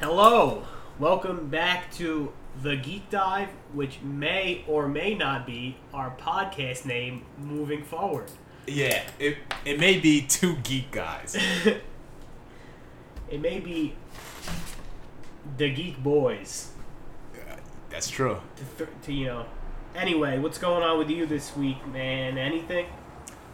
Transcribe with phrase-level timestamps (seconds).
[0.00, 0.62] Hello,
[0.98, 7.24] welcome back to the Geek Dive, which may or may not be our podcast name
[7.38, 8.30] moving forward.
[8.66, 11.36] Yeah, it it may be two geek guys.
[13.28, 13.96] It may be
[15.56, 16.70] the Geek Boys.
[17.90, 18.38] That's true.
[18.56, 19.46] To, th- to you know.
[19.96, 22.38] Anyway, what's going on with you this week, man?
[22.38, 22.86] Anything?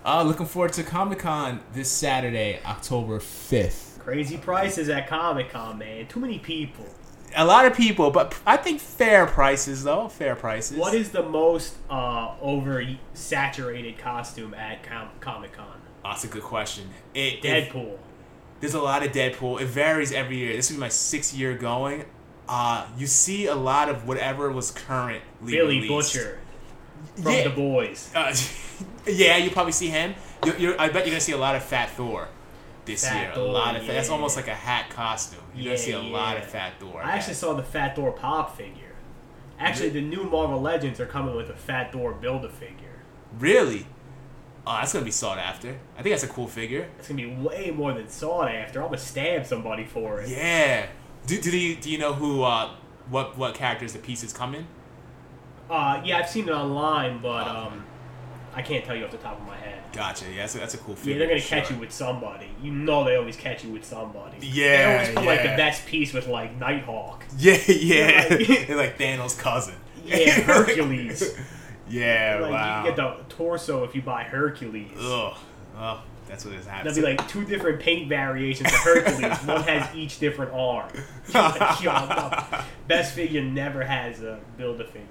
[0.04, 3.91] Uh, looking forward to Comic Con this Saturday, October fifth.
[4.04, 6.06] Crazy prices at Comic Con, man.
[6.06, 6.86] Too many people.
[7.34, 10.08] A lot of people, but I think fair prices though.
[10.08, 10.76] Fair prices.
[10.76, 12.84] What is the most uh, over
[13.14, 15.80] saturated costume at Com- Comic Con?
[16.04, 16.90] That's a good question.
[17.14, 17.96] It, it- Deadpool.
[18.60, 19.60] there's a lot of Deadpool.
[19.62, 20.54] It varies every year.
[20.56, 22.04] This be my sixth year going.
[22.48, 26.14] Uh, you see a lot of whatever was currently Billy released.
[26.14, 26.38] Butcher
[27.22, 27.44] from Yeah.
[27.44, 28.10] The Boys.
[28.14, 28.34] Uh,
[29.06, 30.14] yeah, you probably see him.
[30.44, 32.28] You're, you're, I bet you're gonna see a lot of Fat Thor
[32.84, 33.32] this Fat year.
[33.34, 34.14] Thor, a lot of That's yeah.
[34.14, 35.40] almost like a hat costume.
[35.54, 36.44] You're gonna see a lot of.
[36.44, 37.02] Fat Thor.
[37.02, 38.94] I actually saw the Fat Thor pop figure.
[39.58, 43.02] Actually, the new Marvel Legends are coming with a Fat Thor build a figure.
[43.38, 43.86] Really?
[44.66, 45.78] Oh, that's gonna be sought after.
[45.98, 46.88] I think that's a cool figure.
[46.98, 48.80] It's gonna be way more than sought after.
[48.80, 50.28] I'm gonna stab somebody for it.
[50.28, 50.86] Yeah.
[51.26, 52.70] Do, do you do you know who uh
[53.08, 54.66] what what characters the pieces come in?
[55.70, 57.66] Uh, yeah, I've seen it online, but Oh.
[57.68, 57.84] um,
[58.54, 59.71] I can't tell you off the top of my head.
[59.92, 60.24] Gotcha.
[60.30, 61.12] Yeah, that's a, that's a cool figure.
[61.12, 61.76] Yeah, they're gonna catch sure.
[61.76, 62.48] you with somebody.
[62.62, 64.38] You know they always catch you with somebody.
[64.40, 67.24] Yeah, They always put like the best piece with like Nighthawk.
[67.38, 68.28] Yeah, yeah.
[68.28, 69.74] They're like- They're like Thanos' cousin.
[70.04, 71.36] Yeah, Hercules.
[71.88, 72.38] yeah.
[72.40, 72.84] like wow.
[72.84, 74.90] you can get the torso if you buy Hercules.
[74.98, 75.36] Ugh.
[75.78, 76.94] Oh, that's what is happening.
[76.94, 79.38] That'd be like two different paint variations of Hercules.
[79.44, 80.88] One has each different arm.
[81.32, 82.44] Like, yo, no.
[82.88, 85.06] Best figure never has a build a figure.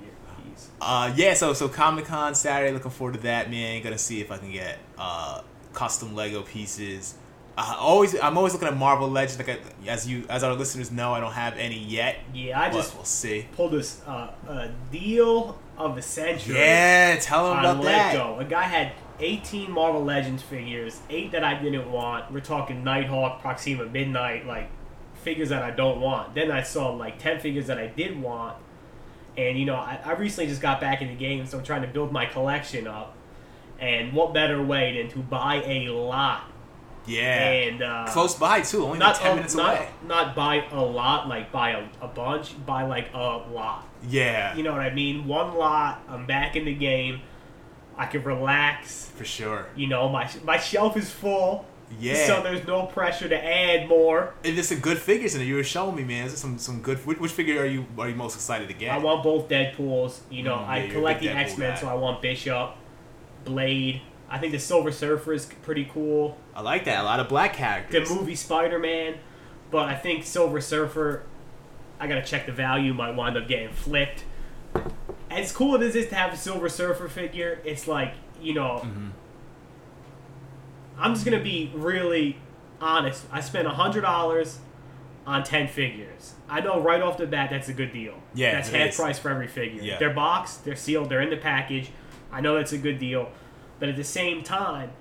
[0.80, 3.82] Uh, yeah, so so Comic Con Saturday, looking forward to that, man.
[3.82, 5.42] Gonna see if I can get uh,
[5.74, 7.16] custom Lego pieces.
[7.58, 9.38] I always, I'm always looking at Marvel Legends.
[9.38, 12.18] Like I, as you, as our listeners know, I don't have any yet.
[12.34, 13.46] Yeah, I just we'll see.
[13.56, 16.56] pulled this uh, a deal of the century.
[16.56, 18.14] Yeah, tell them on about that.
[18.14, 18.40] Lego.
[18.40, 22.32] A guy had 18 Marvel Legends figures, eight that I didn't want.
[22.32, 24.70] We're talking Nighthawk, Proxima Midnight, like
[25.14, 26.34] figures that I don't want.
[26.34, 28.58] Then I saw like 10 figures that I did want.
[29.38, 31.82] And you know, I, I recently just got back in the game, so I'm trying
[31.84, 33.16] to build my collection up.
[33.80, 36.44] And what better way than to buy a lot
[37.08, 38.86] Yeah, and uh, close by too.
[38.86, 39.90] Only not like ten a- minutes not, away.
[40.06, 43.88] Not buy a lot, like buy a, a bunch, buy like a lot.
[44.08, 45.28] Yeah, You know what I mean?
[45.28, 46.04] One lot.
[46.08, 47.22] I'm back in the game.
[47.98, 49.08] I can relax.
[49.16, 49.70] for sure.
[49.76, 51.66] You know, my my shelf is full.
[52.00, 54.34] Yeah, So there's no pressure to add more.
[54.44, 55.46] and there's some good figures in it.
[55.46, 56.28] You were showing me, man.
[56.28, 56.98] There's some some good.
[57.06, 58.92] Which, which figure are you are you most excited to get?
[58.92, 60.20] I want both Deadpools.
[60.30, 62.72] You know, Mm, yeah, I collect the X Men, so I want Bishop,
[63.46, 64.02] Blade.
[64.30, 66.38] I think the Silver Surfer is pretty cool.
[66.56, 67.02] I like that.
[67.02, 68.08] A lot of black characters.
[68.08, 69.16] The movie Spider Man,
[69.70, 71.24] but I think Silver Surfer.
[72.00, 72.94] I gotta check the value.
[72.94, 74.24] Might wind up getting flipped.
[75.30, 78.82] As cool as it is to have a Silver Surfer figure, it's like you know.
[78.84, 79.08] Mm-hmm.
[81.02, 82.38] I'm just gonna be really
[82.80, 83.26] honest.
[83.32, 84.60] I spent hundred dollars
[85.26, 86.34] on ten figures.
[86.50, 88.16] I know right off the bat that's a good deal.
[88.34, 88.96] Yeah, that's half is.
[88.96, 89.82] price for every figure.
[89.82, 89.98] Yeah.
[90.00, 91.90] They're boxed, they're sealed, they're in the package.
[92.32, 93.30] I know that's a good deal,
[93.80, 94.92] but at the same time,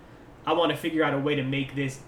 [0.46, 2.00] I want to figure out a way to make this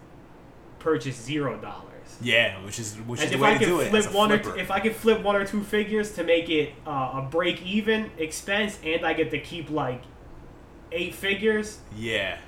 [0.79, 1.89] purchase zero dollars.
[2.21, 3.91] Yeah, which is which And is the if way I to can do it.
[3.91, 6.49] flip as one or two, if I can flip one or two figures to make
[6.51, 10.03] it uh, a break even expense, and I get to keep like
[10.93, 12.39] eight figures, Yeah,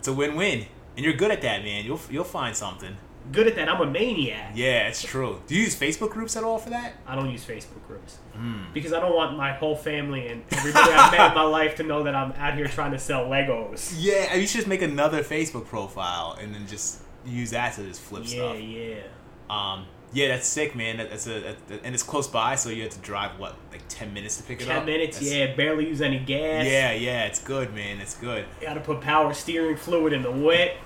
[0.00, 0.66] it's a win-win,
[0.96, 1.84] and you're good at that, man.
[1.84, 2.96] You'll you'll find something.
[3.32, 3.68] good at that.
[3.68, 4.52] I'm a maniac.
[4.56, 5.40] Yeah, it's true.
[5.46, 6.94] Do you use Facebook groups at all for that?
[7.06, 8.64] I don't use Facebook groups Hmm.
[8.72, 11.82] because I don't want my whole family and everybody I've met in my life to
[11.84, 13.94] know that I'm out here trying to sell Legos.
[13.98, 18.00] Yeah, you should just make another Facebook profile and then just use that to just
[18.00, 18.56] flip Yeah, stuff.
[18.58, 19.02] Yeah, yeah.
[19.50, 20.96] Um, yeah, that's sick, man.
[20.98, 23.82] That, that's a that, and it's close by, so you have to drive what like
[23.88, 24.78] ten minutes to pick it up.
[24.78, 25.54] Ten minutes, That's- yeah.
[25.54, 26.66] Barely use any gas.
[26.66, 28.00] Yeah, yeah, it's good, man.
[28.00, 28.44] It's good.
[28.60, 30.76] You got to put power steering fluid in the whip.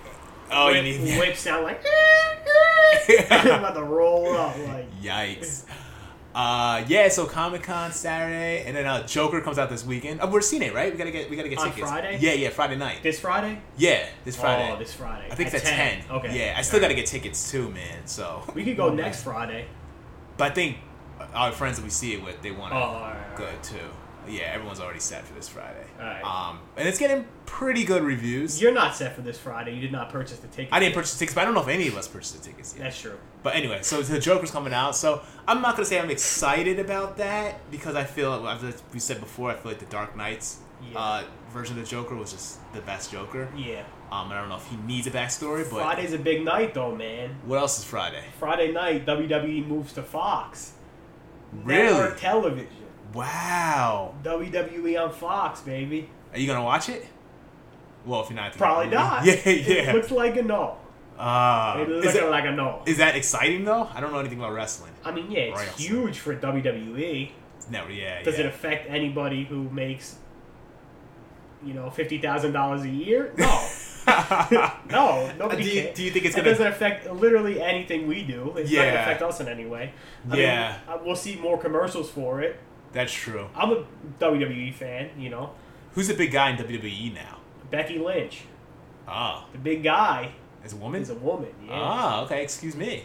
[0.53, 1.85] Oh, whip, you need whip sound like.
[3.31, 4.87] I'm about to roll up like.
[5.03, 5.65] Yikes.
[6.35, 10.19] Uh, yeah, so Comic Con Saturday, and then uh, Joker comes out this weekend.
[10.21, 10.91] Oh, we're seeing it, right?
[10.91, 11.89] We gotta get we gotta get On tickets.
[11.89, 12.19] Friday?
[12.21, 13.05] Yeah, yeah, Friday night.
[13.05, 13.61] This Friday?
[13.77, 14.73] Yeah, this Friday.
[14.73, 15.29] Oh, this Friday.
[15.31, 15.71] I think it's at
[16.03, 16.05] 10.
[16.11, 16.37] Okay.
[16.37, 18.07] Yeah, I still got to get tickets too, man.
[18.07, 19.67] So, We could go next Friday.
[20.37, 20.79] but I think
[21.35, 23.63] our friends that we see it with, they want Oh, to all right, go right.
[23.63, 23.77] too.
[24.29, 25.84] Yeah, everyone's already set for this Friday.
[26.05, 26.25] Alright.
[26.25, 28.61] Um, and it's getting pretty good reviews.
[28.61, 29.75] You're not set for this Friday.
[29.75, 30.69] You did not purchase the ticket.
[30.73, 32.75] I didn't purchase tickets, but I don't know if any of us purchased the tickets
[32.77, 32.83] yet.
[32.85, 33.17] That's true.
[33.43, 34.97] But anyway, so the Joker's coming out.
[34.97, 39.21] So I'm not gonna say I'm excited about that because I feel, as we said
[39.21, 40.59] before, I feel like the Dark Knights
[40.93, 40.99] Yeah.
[40.99, 43.49] uh, version of the Joker was just the best Joker.
[43.57, 43.85] Yeah.
[44.13, 46.95] Um, I don't know if he needs a backstory, but Friday's a big night though,
[46.95, 47.37] man.
[47.47, 48.23] what else is Friday?
[48.39, 50.73] Friday night, WWE moves to Fox.
[51.63, 51.93] Really?
[51.93, 52.69] Network television.
[53.15, 54.15] Wow.
[54.23, 56.09] WWE on Fox, baby.
[56.33, 57.07] Are you gonna watch it?
[58.05, 59.25] Well, if you're not, Probably not.
[59.27, 59.93] Yeah, It yeah.
[59.93, 60.77] looks like a no.
[61.19, 62.83] Uh, It is, looks it- like a no.
[62.87, 63.89] is that exciting though?
[63.95, 64.93] I don't know anything about wrestling.
[65.05, 65.69] I mean, yeah, it's Right.
[65.71, 67.31] huge for WWE.
[67.71, 68.41] No, yeah, Does yeah.
[68.41, 70.17] it affect anybody who makes,
[71.65, 73.33] you know, fifty thousand dollars a year?
[73.39, 73.69] No,
[74.91, 75.63] no, nobody.
[75.63, 76.51] do, you, do you think it's it gonna?
[76.51, 78.53] doesn't affect literally anything we do.
[78.57, 79.93] It's not gonna affect us in any way.
[80.31, 80.69] I Yeah.
[80.89, 82.61] mean, uh, we'll see more commercials for it.
[82.95, 83.47] That's true.
[83.55, 83.85] I'm a
[84.21, 85.51] WWE fan, you know.
[85.93, 87.39] Who's the big guy in WWE now?
[87.71, 88.43] Becky Lynch,
[89.07, 90.33] Oh, the big guy,
[90.65, 91.03] as a woman.
[91.03, 91.51] is a woman.
[91.67, 92.43] Yeah, Ah, okay.
[92.43, 93.05] Excuse me.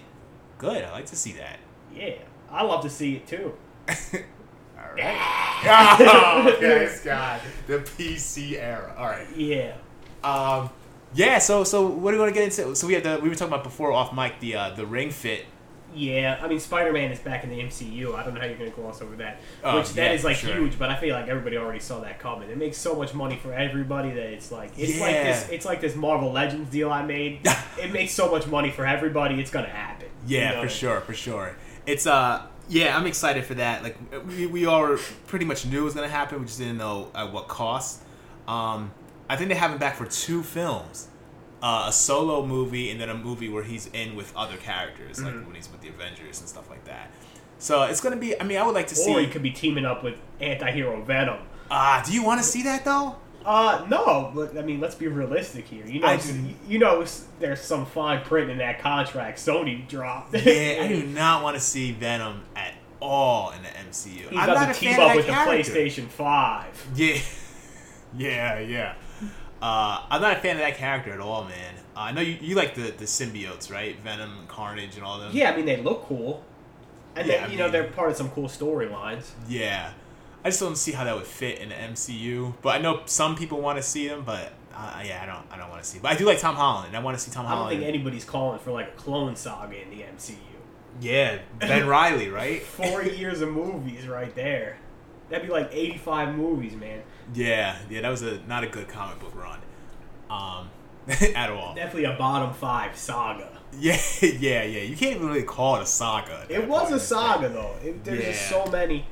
[0.58, 0.84] Good.
[0.84, 1.60] I like to see that.
[1.94, 2.14] yeah.
[2.52, 3.54] I love to see it too.
[3.90, 5.60] All right.
[6.48, 7.42] oh, okay, God.
[7.68, 8.96] The PC era.
[8.98, 9.28] All right.
[9.36, 9.76] Yeah.
[10.24, 10.70] Um,
[11.14, 11.38] yeah.
[11.40, 12.76] So, so what do we want to get into?
[12.76, 15.12] So we had the we were talking about before off mic the uh, the ring
[15.12, 15.46] fit.
[15.94, 18.16] Yeah, I mean, Spider Man is back in the MCU.
[18.16, 19.40] I don't know how you're going to gloss over that.
[19.64, 20.54] Oh, Which that yeah, is like sure.
[20.54, 22.50] huge, but I feel like everybody already saw that coming.
[22.50, 25.50] It makes so much money for everybody that it's like it's like this.
[25.50, 27.42] It's like this Marvel Legends deal I made.
[27.82, 29.40] it makes so much money for everybody.
[29.40, 30.08] It's going to happen.
[30.28, 31.56] Yeah, You know for sure, for sure.
[31.86, 33.84] It's uh, yeah, I'm excited for that.
[33.84, 33.98] Like
[34.28, 34.98] we we all
[35.28, 36.40] pretty much knew it was gonna happen.
[36.40, 38.02] We just didn't know at what cost.
[38.48, 38.92] Um,
[39.28, 41.08] I think they have him back for two films.
[41.62, 45.34] Uh, a solo movie and then a movie where he's in with other characters, like
[45.34, 45.46] Mhm.
[45.46, 47.12] when he's with the Avengers and stuff like that.
[47.58, 48.40] So it's gonna be.
[48.40, 49.14] I mean, I would like to see.
[49.14, 51.40] Or he could be teaming up with anti-hero Venom.
[51.70, 53.18] Ah, do you want to see that though?
[53.46, 55.86] Uh, no, but I mean, let's be realistic here.
[55.86, 57.04] You know, do- you know,
[57.40, 60.34] there's some fine print in that contract Sony dropped.
[60.36, 64.30] Yeah, I do not want to see Venom at all in the MCU.
[64.30, 65.32] He's I'm about not to a team up with the.
[65.34, 66.86] PlayStation Five.
[66.96, 67.18] Yeah,
[68.18, 68.94] yeah, yeah.
[69.62, 71.76] Uh, I'm not a fan of that character at all, man.
[71.96, 74.00] Uh, I know you, you like the, the symbiotes, right?
[74.00, 75.32] Venom, Carnage, and all them.
[75.34, 76.44] Yeah, I mean, they look cool,
[77.16, 79.32] and Yeah, then, I you know they're part of some cool storylines.
[79.48, 79.92] Yeah.
[80.46, 82.54] I just don't see how that would fit in the MCU.
[82.62, 85.46] But I know some people want to see them, but uh, yeah, I don't.
[85.52, 86.00] I don't want to see.
[86.00, 86.96] But I do like Tom Holland.
[86.96, 87.68] I want to see Tom Holland.
[87.68, 90.36] I don't think anybody's calling for like a clone saga in the MCU.
[91.02, 92.62] yeah, Ben Riley, right?
[92.80, 94.78] Four years of movies right there.
[95.30, 97.02] That'd be like 85 movies, man.
[97.34, 98.02] Yeah, yeah.
[98.02, 99.60] That was a not a good comic book run,
[100.30, 100.70] um,
[101.36, 101.76] at all.
[101.76, 103.50] Definitely a bottom five saga.
[103.78, 104.82] Yeah, yeah, yeah.
[104.82, 106.46] You can't even really call it a saga.
[106.50, 107.76] It was a saga though.
[107.84, 109.06] It, there's just so many.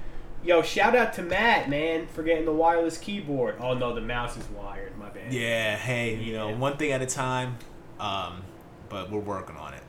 [0.43, 3.55] Yo, shout out to Matt, man, for getting the wireless keyboard.
[3.59, 4.97] Oh no, the mouse is wired.
[4.97, 5.33] My bad.
[5.33, 6.55] Yeah, hey, you know, Yeah.
[6.57, 7.57] one thing at a time.
[7.99, 8.43] Um,
[8.89, 9.81] but we're working on it.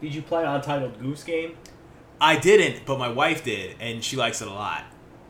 [0.00, 1.56] Did you play Untitled Goose Game?
[2.20, 4.84] I didn't, but my wife did, and she likes it a lot.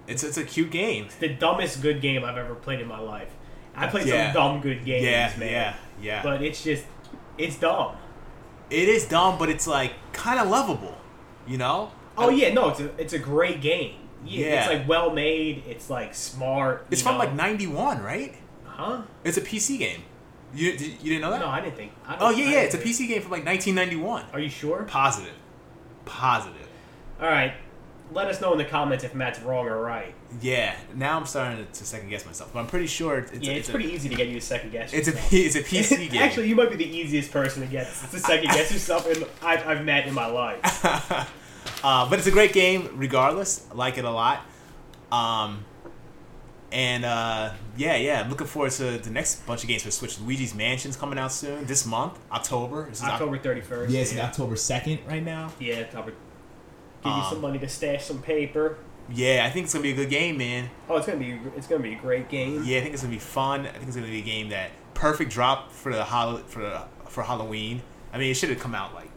[0.07, 1.05] It's it's a cute game.
[1.07, 3.31] It's the dumbest good game I've ever played in my life.
[3.77, 4.33] I played Yeah.
[4.33, 5.51] some dumb good games, yeah, man.
[5.51, 6.23] yeah, yeah.
[6.23, 6.85] But it's just,
[7.39, 7.97] it's dumb.
[8.71, 10.97] it is dumb, but it's like kind of lovable,
[11.47, 11.91] you know?
[12.17, 13.95] Oh yeah, no, it's a it's a great game.
[14.25, 14.61] Yeah, Yeah.
[14.61, 15.65] it's like well made.
[15.67, 16.87] It's like smart.
[16.91, 17.19] It's from know.
[17.19, 18.35] like '91, right?
[18.65, 19.03] huh?
[19.25, 20.03] It's a PC game.
[20.55, 20.79] You you
[21.11, 21.41] didn't know that?
[21.41, 21.93] No, I didn't think.
[22.07, 22.59] I oh yeah, I yeah.
[22.61, 24.27] It's a PC game from like 1991.
[24.33, 24.85] Are you sure?
[24.85, 25.35] Positive,
[26.05, 26.69] positive.
[27.21, 27.55] All right.
[28.15, 30.15] Let us know in the comments if Matt's wrong or right.
[30.41, 30.77] Yeah.
[30.95, 33.73] Now I'm starting to second guess myself, but I'm pretty sure it's, yeah, it's, a,
[33.73, 34.93] pretty easy to get you to second guess.
[34.93, 35.31] It's a yourself.
[35.31, 36.23] P- it's a PC game.
[36.23, 39.67] Actually, you might be the easiest person to get to second guess yourself in, I've,
[39.67, 40.61] I've met in my life.
[41.85, 43.67] uh, but it's a great game, regardless.
[43.73, 44.43] I like it a lot.
[45.11, 45.65] Um,
[46.71, 50.21] and uh, yeah, yeah, I'm looking forward to the next bunch of games for Switch.
[50.21, 52.89] Luigi's Mansion's coming out soon this month, October.
[52.89, 53.91] This is October 31st.
[53.91, 55.53] yeah, it's October second right now.
[55.59, 56.15] Yeah, October.
[57.05, 58.79] Give you Um, some money to stash some paper.
[59.13, 60.71] Yeah, I think it's gonna be a good game, man.
[60.89, 62.63] Oh, it's gonna be it's gonna be a great game.
[62.65, 63.67] Yeah, I think it's gonna be fun.
[63.67, 66.83] I think it's gonna be a game that perfect drop for the hol- for the,
[67.09, 67.83] for Halloween.
[68.13, 69.11] I mean, it should have come out like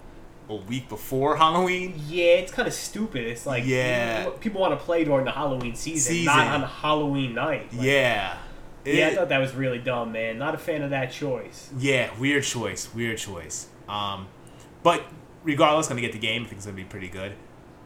[0.50, 1.96] a week before Halloween.
[2.08, 3.25] Yeah, it's kind of stupid.
[3.25, 4.24] It's like Yeah.
[4.25, 6.25] people, people want to play during the Halloween season, Season.
[6.25, 7.72] not on Halloween night.
[7.74, 8.38] Like, yeah.
[8.84, 10.38] yeah, I thought that was really dumb, man.
[10.38, 11.70] Not a fan of that choice.
[11.77, 13.67] Yeah, weird choice, weird choice.
[13.88, 14.27] Um,
[14.84, 15.03] but
[15.44, 16.41] regardless, gonna get the game.
[16.44, 17.34] I think it's gonna be pretty good.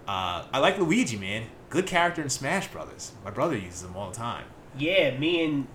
[0.08, 1.44] Uh, I like Luigi, man.
[1.70, 3.12] Good character in Smash Brothers.
[3.24, 4.46] My brother uses him all the time.
[4.78, 5.68] Yeah, me and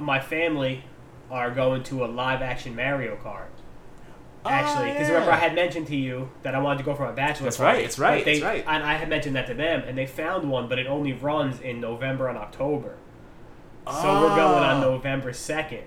[0.00, 0.84] my family
[1.30, 3.46] are going to a live action Mario Kart.
[4.44, 5.32] Actually, because Oh, remember.
[5.32, 7.78] I had mentioned to you that I wanted to go for my bachelor That's party.
[7.78, 8.64] right, that's right, They, that's right.
[8.66, 11.60] And I had mentioned that to them, and they found one, but it only runs
[11.60, 12.96] in November and October.
[13.86, 14.92] So we're going on Oh.
[14.92, 15.84] November second,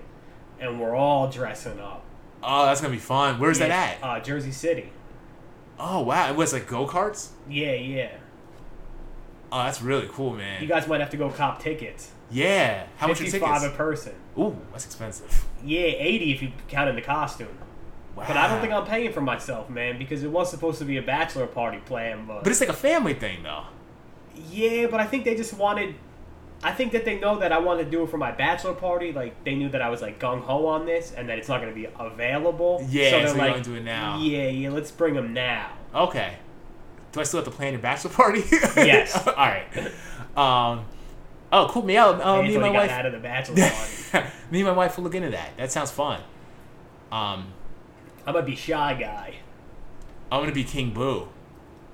[0.60, 2.04] and we're all dressing up.
[2.42, 3.38] Oh, that's gonna be fun.
[3.38, 4.04] Where's Yeah, that at?
[4.04, 4.90] Uh, Jersey City.
[5.78, 7.28] Oh wow, it was like go karts.
[7.48, 8.10] Yeah, yeah.
[9.50, 10.62] Oh, that's really cool, man.
[10.62, 12.10] You guys might have to go cop tickets.
[12.30, 12.86] yeah.
[12.96, 13.74] How much are Fifty-five tickets?
[13.74, 14.14] a person.
[14.38, 15.44] Ooh, that's expensive.
[15.64, 17.48] Yeah, eighty if you count in the costume.
[18.16, 18.24] Wow.
[18.28, 20.98] But I don't think I'm paying for myself, man, because it was supposed to be
[20.98, 22.26] a bachelor party plan.
[22.26, 23.64] But, But it's like a family thing, though.
[24.50, 25.94] yeah, but I think they just wanted.
[26.64, 29.12] I think that they know that I want to do it for my bachelor party.
[29.12, 31.60] Like they knew that I was like gung ho on this, and that it's not
[31.60, 32.86] going to be available.
[32.88, 34.18] Yeah, so they're so like, do it now.
[34.18, 35.72] Yeah, yeah, let's bring them now.
[35.94, 36.34] Okay.
[37.12, 38.42] Do I still have to plan your bachelor party?
[38.76, 39.14] Yes.
[39.26, 39.66] All right.
[40.36, 40.86] Um.
[41.54, 41.82] Oh, cool.
[41.84, 42.90] Me, uh, Until me and my wife.
[42.90, 43.56] out of the bachelor
[44.12, 44.28] party.
[44.50, 45.54] me and my wife will look into that.
[45.58, 46.20] That sounds fun.
[47.10, 47.52] Um,
[48.26, 49.34] I'm gonna be shy guy.
[50.30, 51.28] I'm gonna be King Boo.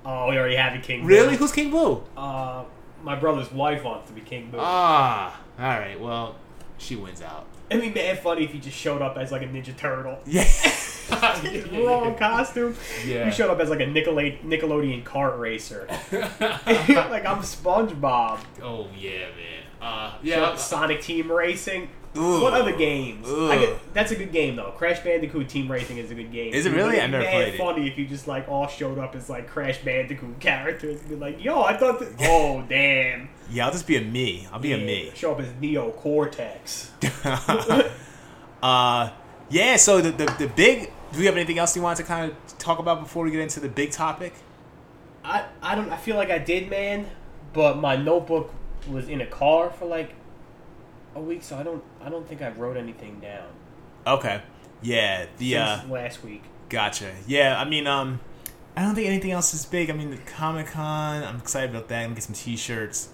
[0.05, 1.01] Oh, we already have a king.
[1.01, 1.07] Boo.
[1.07, 1.31] Really?
[1.31, 1.37] Boo.
[1.39, 2.03] Who's King Boo?
[2.15, 2.63] Uh,
[3.03, 4.57] my brother's wife wants to be king boo.
[4.59, 5.39] Ah.
[5.57, 5.99] All right.
[5.99, 6.35] Well,
[6.77, 7.45] she wins out.
[7.69, 10.19] It'd be mad funny if he just showed up as like a Ninja Turtle.
[10.27, 10.45] Yeah.
[11.87, 12.75] Wrong costume.
[13.03, 13.25] Yeah.
[13.25, 15.87] You showed up as like a Nickelade- Nickelodeon kart racer.
[16.11, 18.39] like I'm SpongeBob.
[18.61, 19.63] oh yeah, man.
[19.81, 20.55] Uh, yeah.
[20.55, 21.89] Sonic Team Racing.
[22.13, 23.27] What other games?
[23.27, 24.71] Get, that's a good game though.
[24.71, 26.53] Crash Bandicoot Team Racing is a good game.
[26.53, 26.99] Is it really?
[26.99, 27.57] I've never mad played it.
[27.57, 31.15] funny if you just like all showed up as like Crash Bandicoot characters and be
[31.15, 33.29] like, "Yo, I thought that." Oh, damn.
[33.51, 34.47] Yeah, I'll just be a me.
[34.51, 35.11] I'll be a me.
[35.15, 36.91] Show up as Neo Cortex.
[38.63, 39.09] uh,
[39.49, 39.75] yeah.
[39.77, 40.91] So the, the the big.
[41.11, 43.39] Do we have anything else you want to kind of talk about before we get
[43.39, 44.33] into the big topic?
[45.23, 45.91] I I don't.
[45.91, 47.07] I feel like I did, man.
[47.53, 48.53] But my notebook
[48.87, 50.13] was in a car for like
[51.19, 51.83] a week, so I don't.
[52.01, 53.47] I don't think I wrote anything down
[54.07, 54.41] Okay.
[54.81, 55.25] Yeah.
[55.37, 56.43] The uh, last week.
[56.69, 57.11] gotcha.
[57.27, 57.59] Yeah.
[57.59, 58.19] I mean, um,
[58.75, 59.89] I don't think anything else is big.
[59.89, 61.23] I mean, the Comic Con.
[61.23, 61.99] I'm excited about that.
[61.99, 63.09] I'm gonna get some T-shirts.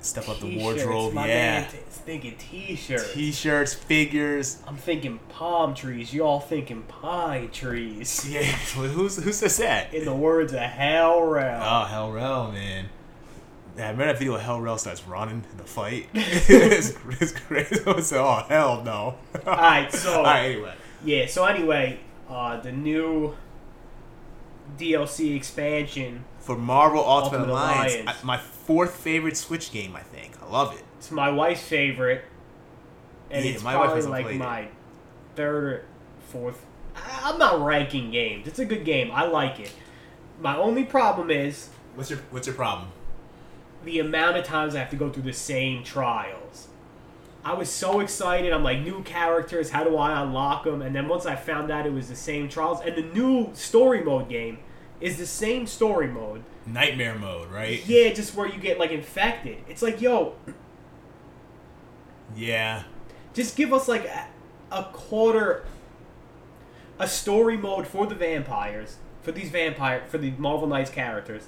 [0.00, 1.12] Step up the wardrobe.
[1.12, 1.60] My yeah.
[1.60, 3.12] man t- thinking T-shirts.
[3.12, 4.58] T-shirts, figures.
[4.66, 6.14] I'm thinking palm trees.
[6.14, 8.26] Y'all thinking pine trees.
[8.28, 8.42] Yeah.
[8.74, 9.92] Who's who says that?
[9.92, 11.60] In the words of Hell Rell.
[11.62, 12.88] Oh, Hell Rell, man.
[13.78, 16.08] Yeah, I remember that video of Hell Rell starts running in the fight.
[16.14, 17.76] it's, it's crazy.
[17.86, 19.18] I oh, hell no.
[19.46, 20.74] Alright, so- Alright, anyway.
[21.04, 21.26] Yeah.
[21.26, 23.36] So anyway, uh, the new
[24.76, 26.24] DLC expansion.
[26.40, 28.20] For Marvel Ultimate, Ultimate Alliance, Alliance.
[28.20, 30.32] I- my fourth favorite Switch game, I think.
[30.42, 30.82] I love it.
[30.98, 32.24] It's my wife's favorite,
[33.30, 34.38] and Yeah, it's my wife probably like played it.
[34.40, 34.68] my
[35.36, 35.84] third or
[36.30, 36.66] fourth.
[36.96, 38.48] I- I'm not ranking games.
[38.48, 39.12] It's a good game.
[39.12, 39.72] I like it.
[40.40, 42.88] My only problem is What's your What's your problem?
[43.84, 46.68] The amount of times I have to go through the same trials.
[47.44, 48.52] I was so excited.
[48.52, 49.70] I'm like, new characters.
[49.70, 50.82] How do I unlock them?
[50.82, 54.02] And then once I found out it was the same trials, and the new story
[54.02, 54.58] mode game
[55.00, 56.42] is the same story mode.
[56.66, 57.82] Nightmare mode, right?
[57.86, 59.58] Yeah, just where you get like infected.
[59.68, 60.34] It's like, yo,
[62.36, 62.82] Yeah.
[63.32, 64.26] just give us like a,
[64.70, 65.64] a quarter
[66.98, 71.46] a story mode for the vampires for these vampire for the marvel knights characters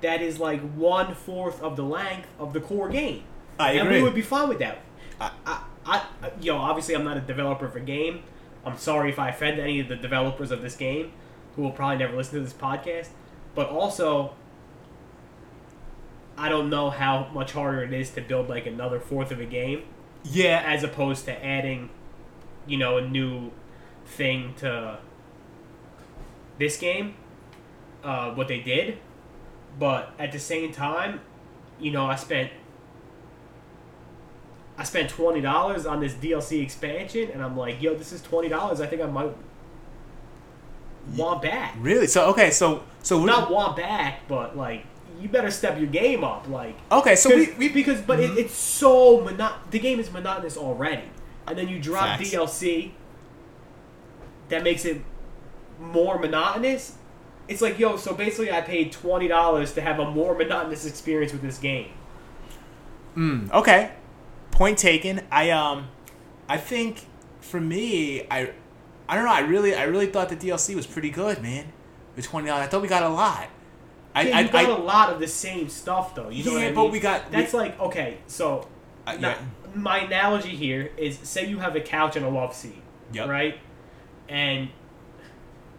[0.00, 3.22] that is like one fourth of the length of the core game
[3.58, 3.98] I and agree.
[3.98, 4.78] we would be fine with that
[5.20, 6.02] I, I, I
[6.40, 8.22] yo obviously i'm not a developer for game
[8.64, 11.12] i'm sorry if i offend any of the developers of this game
[11.54, 13.08] who will probably never listen to this podcast
[13.54, 14.34] but also
[16.36, 19.46] i don't know how much harder it is to build like another fourth of a
[19.46, 19.82] game
[20.32, 20.62] yeah.
[20.64, 21.90] as opposed to adding,
[22.66, 23.50] you know, a new
[24.04, 24.98] thing to
[26.58, 27.14] this game.
[28.02, 28.98] Uh, what they did,
[29.78, 31.20] but at the same time,
[31.78, 32.50] you know, I spent
[34.78, 38.48] I spent twenty dollars on this DLC expansion, and I'm like, yo, this is twenty
[38.48, 38.80] dollars.
[38.80, 39.32] I think I might
[41.16, 41.74] want back.
[41.78, 42.06] Really?
[42.06, 42.50] So okay.
[42.50, 44.84] So so we Not want back, but like.
[45.18, 47.16] You better step your game up, like okay.
[47.16, 48.32] So we, we because but Mhm.
[48.36, 51.08] it, it's so mono- the game is monotonous already,
[51.46, 52.30] and then you drop Facts.
[52.32, 52.90] DLC
[54.50, 55.00] that makes it
[55.80, 56.96] more monotonous.
[57.48, 61.32] It's like yo, so basically I paid twenty dollars to have a more monotonous experience
[61.32, 61.90] with this game.
[63.16, 63.92] Mm, okay.
[64.50, 65.22] Point taken.
[65.30, 65.88] I um,
[66.48, 67.06] I think
[67.40, 68.50] for me, I,
[69.08, 69.32] I don't know.
[69.32, 71.72] I really, I really thought the DLC was pretty good, man.
[72.16, 72.64] The twenty dollars.
[72.64, 73.48] I thought we got a lot.
[74.14, 76.30] I, Yeah, I, you got I, a lot of the same stuff though.
[76.30, 76.92] You know Yeah, what I but mean?
[76.92, 78.18] we got- that's we- like okay.
[78.26, 78.66] So
[79.06, 79.36] I- now,
[79.74, 83.28] my analogy here is say you have a couch and a love seat, Yep.
[83.28, 83.58] right?
[84.28, 84.70] And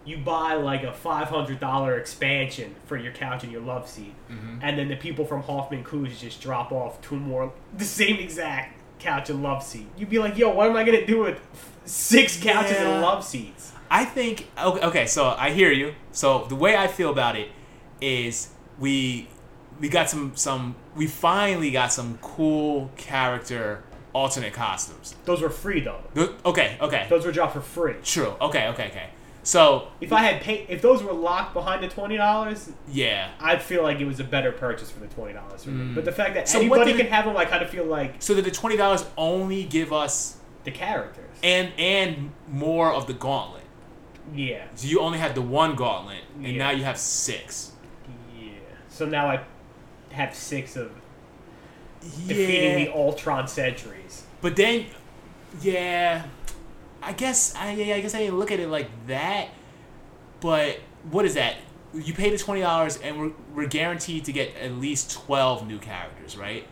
[0.08, 4.14] you buy like a five hundred dollar expansion for your couch and your love seat,
[4.30, 4.60] Mhm.
[4.62, 8.74] and then the people from Hoffman Cruise just drop off two more the same exact
[8.98, 9.86] couch and love seat.
[9.96, 11.38] You'd be like, yo, what am I gonna do with
[11.84, 12.88] six couches Yeah.
[12.94, 13.72] and love seats?
[13.90, 15.06] I think okay, okay.
[15.06, 15.94] So I hear you.
[16.12, 17.50] So the way I feel about it
[18.00, 19.28] is we
[19.80, 25.14] we got some some we finally got some cool character alternate costumes.
[25.26, 26.00] Those were free though.
[26.14, 27.06] Th- Okay, okay.
[27.08, 27.94] Those were dropped for free.
[28.02, 28.34] True.
[28.40, 29.06] Okay, okay, okay.
[29.48, 33.30] So If I had paid, if those were locked behind the twenty dollars, yeah.
[33.40, 35.94] I'd feel like it was a better purchase for the twenty dollars for me.
[35.94, 36.48] But the fact that Mm.
[36.48, 39.06] So anybody can have them, I kind of feel like So did the twenty dollars
[39.16, 41.24] only give us the characters.
[41.42, 43.62] and and more of the gauntlet?
[44.34, 46.58] yeah, So you only had the one gauntlet, and Yeah.
[46.64, 47.72] now you have six.
[48.38, 48.50] yeah.
[48.90, 49.40] So now I
[50.10, 50.90] have six of
[52.26, 54.24] defeating the Ultron Sentries.
[54.42, 54.84] But then,
[55.62, 56.24] yeah,
[57.02, 59.48] I guess I yeah, I guess I didn't look at it like that.
[60.40, 61.56] But what is that?
[61.94, 65.78] You pay the twenty dollars, and we're, we're guaranteed to get at least twelve new
[65.78, 66.66] characters, right?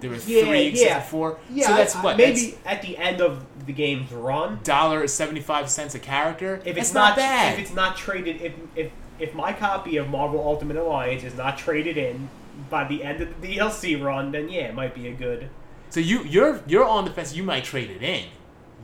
[0.00, 1.00] There were Yeah, three, yeah.
[1.00, 1.38] four.
[1.50, 5.40] Yeah, so that's I- what maybe at the end of the game's run, dollar seventy
[5.40, 6.56] five cents a character.
[6.64, 7.54] if that's it's not, bad.
[7.54, 11.58] if it's not traded, if if if my copy of Marvel Ultimate Alliance is not
[11.58, 12.28] traded in
[12.70, 15.48] by the end of the DLC run, then yeah, it might be a good.
[15.90, 17.34] so you you're you're on the fence.
[17.34, 18.26] You might trade it in.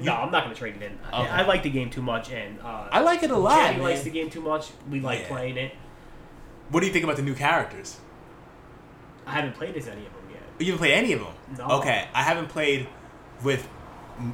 [0.00, 0.98] No, I'm not going to trade it in.
[1.12, 1.30] I- Okay.
[1.30, 3.70] I, like the game too much, and uh, I like it a lot.
[3.70, 4.70] Jenny likes the game too much.
[4.90, 5.28] We like Yeah.
[5.28, 5.72] playing it.
[6.70, 7.98] What do you think about the new characters?
[9.26, 10.42] I haven't played as any of them yet.
[10.58, 11.32] You haven't play any of them.
[11.58, 11.78] No.
[11.78, 12.88] Okay, I haven't played
[13.42, 13.68] with.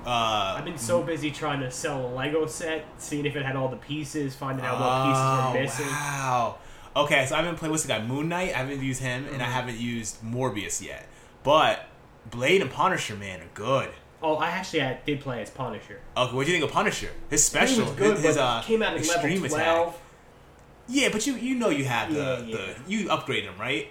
[0.06, 0.10] Uh,
[0.58, 3.68] I've been so busy trying to sell a Lego set, seeing if it had all
[3.68, 5.86] the pieces, finding out what Oh, pieces were missing.
[5.94, 6.56] Wow.
[6.96, 7.70] Okay, so I haven't played.
[7.70, 8.02] What's the guy?
[8.02, 8.54] Moon Knight.
[8.54, 9.52] I haven't used him, and I Mm-hmm.
[9.52, 11.06] haven't used Morbius yet.
[11.44, 11.86] But
[12.30, 13.90] Blade and Punisher, man, are good.
[14.22, 16.00] Oh, I actually I did play as Punisher.
[16.16, 17.10] Okay, what do you think of Punisher?
[17.30, 19.74] His special, was good, his, his, uh, came out in extreme level attack.
[19.76, 19.98] 12.
[20.88, 22.72] Yeah, but you you know you have the, Yeah, yeah.
[22.84, 23.88] the you upgrade him right.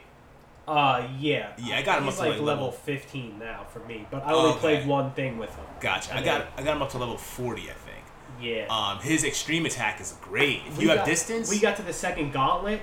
[0.68, 1.54] Uh, yeah.
[1.58, 4.06] Yeah, I got him He's up to, like, like, level level- 15 now for me,
[4.12, 4.60] but I only Okay.
[4.60, 5.66] played one thing with him.
[5.80, 6.14] Gotcha.
[6.14, 8.04] I And got I got him up to level forty, I think.
[8.40, 8.68] Yeah.
[8.70, 10.62] Um, his extreme attack is great.
[10.68, 12.82] If We you have distance, We got to the second gauntlet,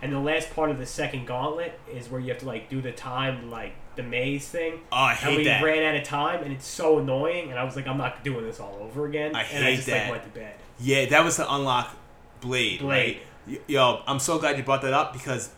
[0.00, 2.80] and the last part of the second gauntlet is where you have to like do
[2.80, 4.80] the time, like the maze thing.
[4.92, 5.62] oh, I hate and we that.
[5.62, 7.50] ran out of time, and it's so annoying.
[7.50, 9.34] And I was like, I'm not doing this all over again.
[9.34, 10.02] I and I hate just that.
[10.04, 10.54] like went to bed.
[10.80, 11.96] Yeah, that was to unlock
[12.40, 12.80] Blade.
[12.80, 13.20] Blade.
[13.46, 13.60] Right?
[13.68, 15.50] Yo, I'm so glad you brought that up because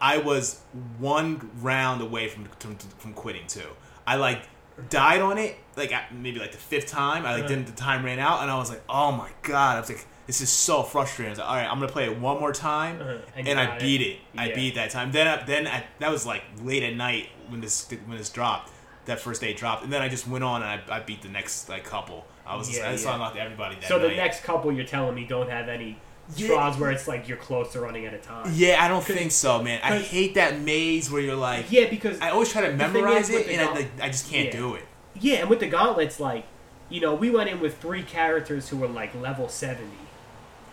[0.00, 0.60] I was
[0.98, 3.68] one round away from from, from quitting too.
[4.06, 4.48] I like
[4.90, 7.24] died on it like maybe like the fifth time.
[7.26, 7.48] I like Uh-huh.
[7.48, 9.76] didn't the time ran out and I was like, oh my god!
[9.76, 11.28] I was like, this is so frustrating.
[11.28, 13.18] I was like, all right, I'm gonna play it one more time, Uh-huh.
[13.36, 14.04] And and, I beat it.
[14.04, 14.18] it.
[14.36, 14.54] I Yeah.
[14.54, 15.10] beat that time.
[15.12, 18.72] Then I, then I, that was like late at night when this when this dropped.
[19.06, 21.28] That first day dropped, and then I just went on and I, I beat the
[21.28, 22.26] next like couple.
[22.44, 23.14] I was Yeah, I saw yeah.
[23.14, 24.16] unlocked everybody that So the night.
[24.16, 25.96] next couple you're telling me don't have any
[26.34, 26.46] Yeah.
[26.48, 28.50] straws where it's like you're close to running out of time.
[28.52, 29.80] Yeah, I don't think so, man.
[29.84, 33.46] I hate that maze where you're like, Yeah, because I always try to memorize it,
[33.46, 34.58] and I, like, I just can't Yeah.
[34.60, 34.84] do it.
[35.14, 36.44] yeah, and with the gauntlets, like
[36.88, 39.98] you know, we went in with three characters who were like level seventy.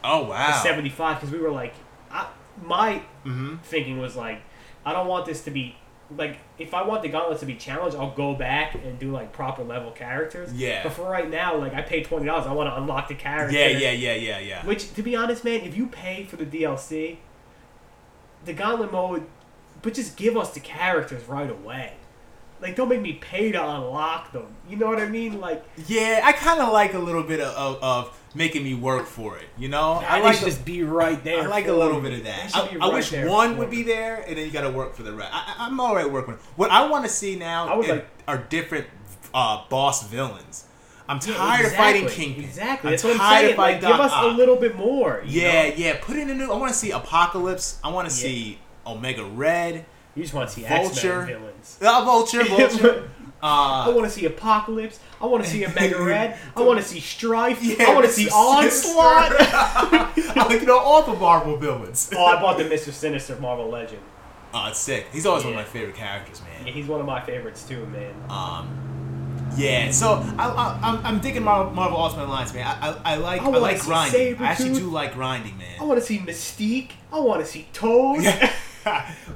[0.04, 0.60] Oh wow.
[0.64, 1.76] 75 because we were like
[2.12, 2.28] I,
[2.64, 3.58] my Mm-hmm.
[3.64, 4.42] thinking was like
[4.86, 5.76] i don't want this to be
[6.18, 9.32] like if i want the gauntlets to be challenged i'll go back and do like
[9.32, 10.54] proper level characters.
[10.54, 10.84] Yeah.
[10.84, 13.68] but for right now like i paid $20 i want to unlock the character Yeah,
[13.68, 14.66] yeah, yeah, yeah, yeah.
[14.66, 17.18] which to be honest man if you pay for the dlc
[18.46, 19.26] the gauntlet mode
[19.82, 21.94] but just give us the characters right away.
[22.62, 24.48] Like don't make me pay to unlock them.
[24.70, 25.42] You know what i mean?
[25.42, 29.06] Like Yeah, I kind of like a little bit of, of, of making me work
[29.06, 29.46] for it.
[29.58, 32.10] You know, I I like a- just be right there I like a little me.
[32.10, 32.56] bit of that.
[32.56, 35.04] I, be I wish one would be there, and then you got to work for
[35.04, 35.32] the rest.
[35.34, 36.36] I, I'm all right working.
[36.56, 38.88] What I want to see now I would is- like- are different
[39.34, 40.66] uh, boss villains.
[41.10, 42.46] I'm Yeah, tired of fighting Kingpin.
[42.46, 42.88] Exactly.
[42.88, 43.52] I'm That's what I'm tired saying.
[43.54, 45.22] of Like, fighting give Doc us a little bit more.
[45.26, 45.74] you Yeah, know?
[45.76, 45.98] yeah.
[46.02, 46.50] Put in a new.
[46.50, 47.78] I want to see Apocalypse.
[47.84, 48.22] I want to Yeah.
[48.22, 49.86] see Omega Red.
[50.16, 51.24] You just want to see Vulture.
[51.24, 51.78] X-Men villains.
[51.82, 53.10] Uh, Vulture, Vulture.
[53.46, 55.00] I Uh, want to see Apocalypse.
[55.22, 56.38] I want to see a Mega Red.
[56.56, 57.62] I want to see Strife.
[57.62, 59.34] Yeah, I want to see Onslaught.
[59.38, 62.10] I like to know all the Marvel villains.
[62.16, 64.02] oh, I bought the Mister Sinister Marvel Legend.
[64.54, 65.08] Oh, it's sick.
[65.12, 66.68] He's always one of my favorite characters, man.
[66.68, 68.14] Yeah, he's one of my favorites too, man.
[68.30, 69.92] Um, yeah.
[69.92, 72.66] So I, I, I'm, I'm digging Marvel, Marvel Ultimate Alliance, man.
[72.68, 74.38] I, I, I like I I, like grinding.
[74.38, 75.82] I actually do like grinding, man.
[75.82, 76.92] I want to see Mystique.
[77.12, 78.20] I want to see Toad.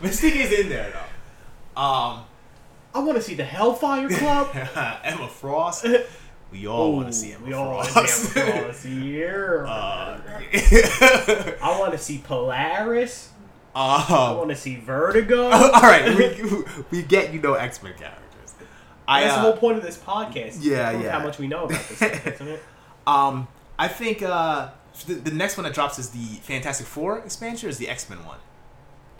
[0.02, 1.82] Mystique is in there though.
[1.82, 2.24] Um,
[2.98, 4.50] I want to see the Hellfire Club.
[5.04, 5.86] Emma Frost.
[6.52, 8.34] We all want to see Emma We all want Frost.
[8.34, 8.86] to see Emma Frost.
[8.86, 9.64] Yeah.
[9.68, 13.30] Uh, I want to see Polaris.
[13.76, 15.52] I um, want to see Vertigo.
[15.52, 18.56] all right, we, we get you know X Men characters.
[19.08, 20.58] I, That's uh, the whole point of this podcast.
[20.62, 21.12] yeah, yeah.
[21.12, 22.64] How much we know about this stuff, isn't it?
[23.06, 24.70] Um, I think uh,
[25.06, 28.10] the, the next one that drops is the Fantastic Four expansion, or is the X
[28.10, 28.40] Men one.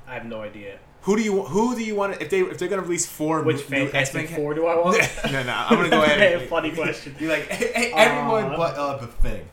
[0.08, 0.80] I have no idea.
[1.08, 3.42] Who do you who do you want to, if they if they're gonna release four
[3.42, 4.98] Which Fantastic X-Men Four do I want?
[5.32, 6.42] no, no, I'm gonna go ahead.
[6.42, 7.16] and- Funny question.
[7.18, 8.58] You're like hey, hey, everyone Uh.
[8.58, 9.50] but uh, the thing.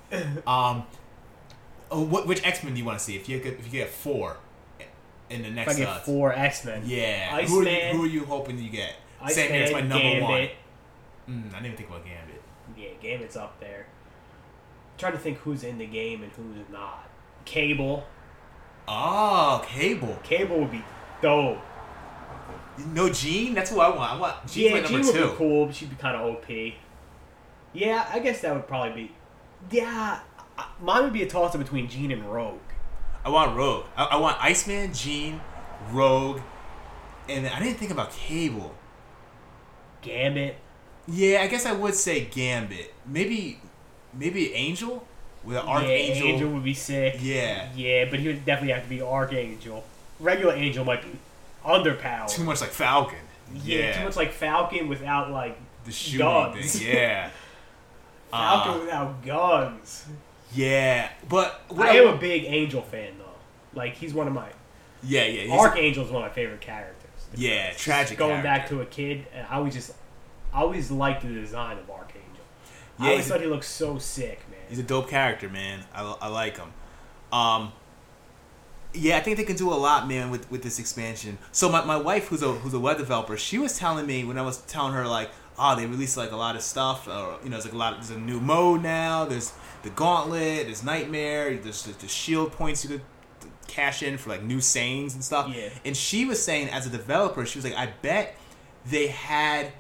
[0.49, 0.85] Um,
[1.93, 3.15] oh, what which X Men do you want to see?
[3.15, 4.37] If you get if you get four
[5.31, 8.03] in the If next, I get uh, four X Men, yeah, who are, you, who
[8.05, 8.95] are you hoping you get?
[9.23, 10.51] Iceman, Same here, it's my number Gambit.
[11.29, 11.37] one.
[11.37, 12.43] Mm, I didn't even think about Gambit.
[12.77, 13.87] Yeah, Gambit's up there.
[14.99, 17.09] trying to think who's in the game and who's not.
[17.45, 18.05] Cable.
[18.89, 20.19] Oh, Cable.
[20.25, 20.83] Cable would be
[21.23, 21.59] dope.
[22.93, 23.55] No Jean.
[23.55, 24.13] That's who I want.
[24.13, 25.31] I want Jean's yeah, my Jean number would two.
[25.31, 25.67] be cool.
[25.67, 26.75] But she'd be kind of OP.
[27.73, 29.13] Yeah, I guess that would probably be.
[29.71, 30.21] Yeah,
[30.81, 32.59] mine would be a toss up between Jean and Rogue.
[33.25, 33.87] I want Rogue.
[33.97, 35.41] I, I want Iceman, Jean,
[35.91, 36.41] Rogue,
[37.29, 38.75] and I didn't think about Cable.
[40.03, 40.57] Gambit.
[41.07, 42.95] Yeah, I guess I would say Gambit.
[43.07, 43.61] Maybe,
[44.13, 45.07] maybe Angel
[45.43, 46.27] with an Archangel.
[46.27, 47.17] Yeah, Angel would be sick.
[47.21, 47.71] Yeah.
[47.75, 49.85] Yeah, but he would definitely have to be Archangel.
[50.21, 51.19] Regular Angel might be
[51.65, 52.29] underpowered.
[52.29, 53.19] Too much like Falcon.
[53.55, 56.79] yeah, Yeah, too much like Falcon without like the shooting guns.
[56.79, 56.95] thing.
[56.97, 57.31] Yeah.
[58.31, 60.07] Falcon Uh, without guns.
[60.53, 63.25] yeah, but what I am a big Angel fan though.
[63.79, 64.49] Like he's one of my
[65.03, 67.11] yeah, yeah, Archangel's one of my favorite characters.
[67.35, 68.17] yeah, tragic.
[68.19, 69.93] Going back to a kid, and I always just,
[70.53, 72.23] I always liked the design of Archangel.
[72.99, 74.61] Yeah, I always thought he looked so sick, man.
[74.69, 75.81] He's a dope character, man.
[75.95, 76.73] I, I like him.
[77.33, 77.73] Um,
[78.95, 81.39] yeah, I think they can do a lot, man, with, with this expansion.
[81.53, 84.39] So my, my wife, who's a who's a web developer, she was telling me when
[84.39, 87.09] I was telling her like, oh, they released like a lot of stuff.
[87.09, 87.95] Or you know, there's like a lot.
[87.95, 89.25] There's a new mode now.
[89.25, 89.53] There's
[89.83, 90.67] the Gauntlet.
[90.67, 91.57] There's Nightmare.
[91.57, 93.03] There's the, the shield points you could
[93.67, 95.53] cash in for like new sayings and stuff.
[95.55, 95.71] Yeah.
[95.85, 98.37] And she was saying, as a developer, she was like, I bet
[98.87, 99.73] they had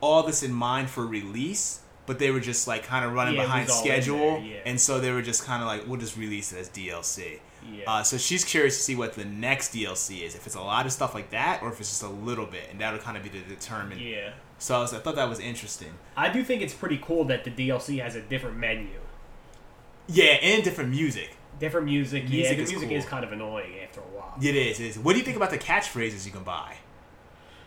[0.00, 3.42] all this in mind for release, but they were just like kind of running Yeah,
[3.42, 4.58] behind was all in schedule, yeah.
[4.66, 7.40] and so they were just kind of like, we'll just release it as DLC.
[7.72, 7.84] Yeah.
[7.90, 10.86] Uh, so she's curious to see what the next DLC is, if it's a lot
[10.86, 13.22] of stuff like that, or if it's just a little bit, and that'll kind of
[13.22, 13.98] be to determine.
[13.98, 14.32] yeah.
[14.58, 15.92] So I, was, I thought that was interesting.
[16.16, 18.88] I do think it's pretty cool that the DLC has a different menu,
[20.06, 21.36] Yeah, and different music.
[21.58, 22.24] different music.
[22.28, 22.98] Music yeah, the is music cool.
[22.98, 24.34] is kind of annoying after a while.
[24.40, 24.98] It is, it is.
[24.98, 26.76] What do you think about the catchphrases you can buy?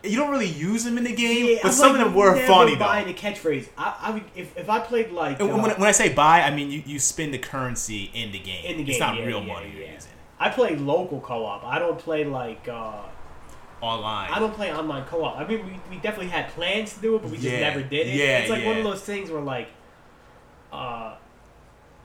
[0.09, 2.13] You don't really use them in the game, Yeah, but I'm some like of them
[2.15, 2.79] were never funny though.
[2.85, 3.69] buying a catchphrase.
[3.77, 6.41] I, I would, if, if I played like And uh, when, when I say buy,
[6.41, 8.65] I mean you, you spend the currency in the game.
[8.65, 10.11] in the game, It's not yeah, real yeah, money you're using.
[10.39, 11.63] I play local co-op.
[11.63, 13.01] I don't play like uh,
[13.79, 14.31] Online.
[14.31, 15.37] I don't play online co-op.
[15.37, 18.07] I mean, we, we definitely had plans to do it, but we just never did
[18.07, 18.15] it.
[18.15, 19.69] yeah, it's like one of those things where like,
[20.73, 21.15] uh,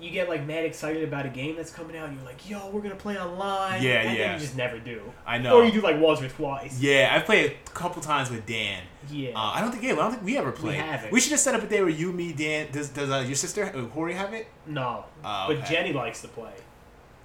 [0.03, 2.69] you get like mad excited about a game that's coming out, and you're like, "Yo,
[2.71, 4.35] we're gonna play online." Yeah, and yeah.
[4.35, 5.01] You just never do.
[5.25, 5.57] I know.
[5.59, 6.81] Or you do like once or twice.
[6.81, 8.83] Yeah, I've played a couple times with Dan.
[9.11, 9.31] Yeah.
[9.31, 10.73] Uh, I don't think yeah, I don't think we ever played.
[10.73, 11.12] We haven't.
[11.12, 12.69] We should just set up a day where you, me, Dan.
[12.73, 14.49] Does does uh, your sister uh, Corey have it?
[14.67, 15.05] no.
[15.25, 15.65] Oh, But.
[15.67, 16.53] Jenny likes to play.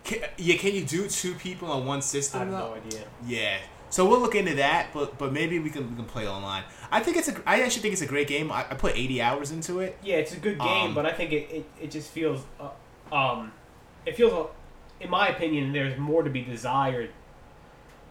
[0.03, 2.41] Can, yeah, can you do two people on one system?
[2.41, 2.69] I have though?
[2.69, 3.03] no idea.
[3.25, 3.57] Yeah.
[3.89, 6.63] So we'll look into that, but but maybe we can we can play online.
[6.91, 8.51] I think it's a I actually think it's a great game.
[8.51, 9.97] I, I put 80 hours into it.
[10.03, 13.15] Yeah, it's a good game, Um, but I think it, it, it just feels, uh,
[13.15, 13.53] um,
[14.05, 14.47] it feels, uh,
[14.99, 17.11] in my opinion, there's more to be desired.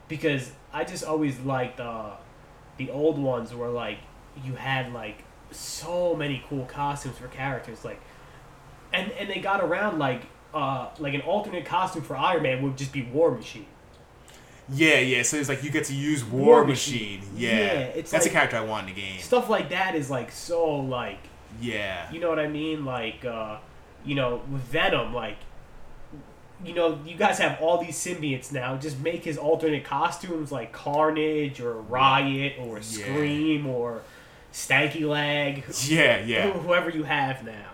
[0.08, 2.12] Because I just always liked uh,
[2.76, 3.98] the old ones where like
[4.44, 8.00] you had like so many cool costumes for characters, like,
[8.92, 10.22] and and they got around like
[10.54, 13.66] uh like an alternate costume for Iron Man would just be War Machine.
[14.72, 15.22] Yeah, yeah.
[15.22, 17.20] So it's like you get to use War, War Machine.
[17.20, 17.32] Machine.
[17.36, 19.20] Yeah, Yeah, it's that's like- a character I want in the game.
[19.20, 21.20] Stuff like that is like so like
[21.60, 22.84] Yeah, You know what I mean?
[22.84, 23.58] Like, uh,
[24.04, 25.36] you know, with Venom, like,
[26.64, 28.76] you know, you guys have all these symbiotes now.
[28.76, 34.02] Just make his alternate costumes like Carnage or Riot or Scream or
[34.52, 36.50] Stanky Leg, yeah, yeah.
[36.52, 37.70] whoever you have now.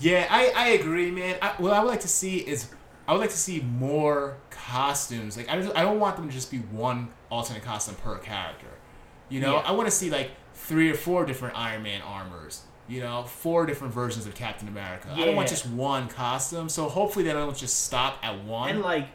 [0.00, 1.36] Yeah, I, I agree, man.
[1.40, 2.68] I, what I would like to see is
[3.08, 5.36] I would like to see more costumes.
[5.36, 8.66] Like I don't, I don't want them to just be one alternate costume per character.
[9.28, 9.62] You know, Yeah.
[9.66, 12.62] I want to see like three or four different Iron Man armors.
[12.88, 15.08] You know, four different versions of Captain America.
[15.12, 16.68] I don't want just one costume.
[16.68, 18.70] So hopefully they don't just stop at one.
[18.70, 19.08] And like,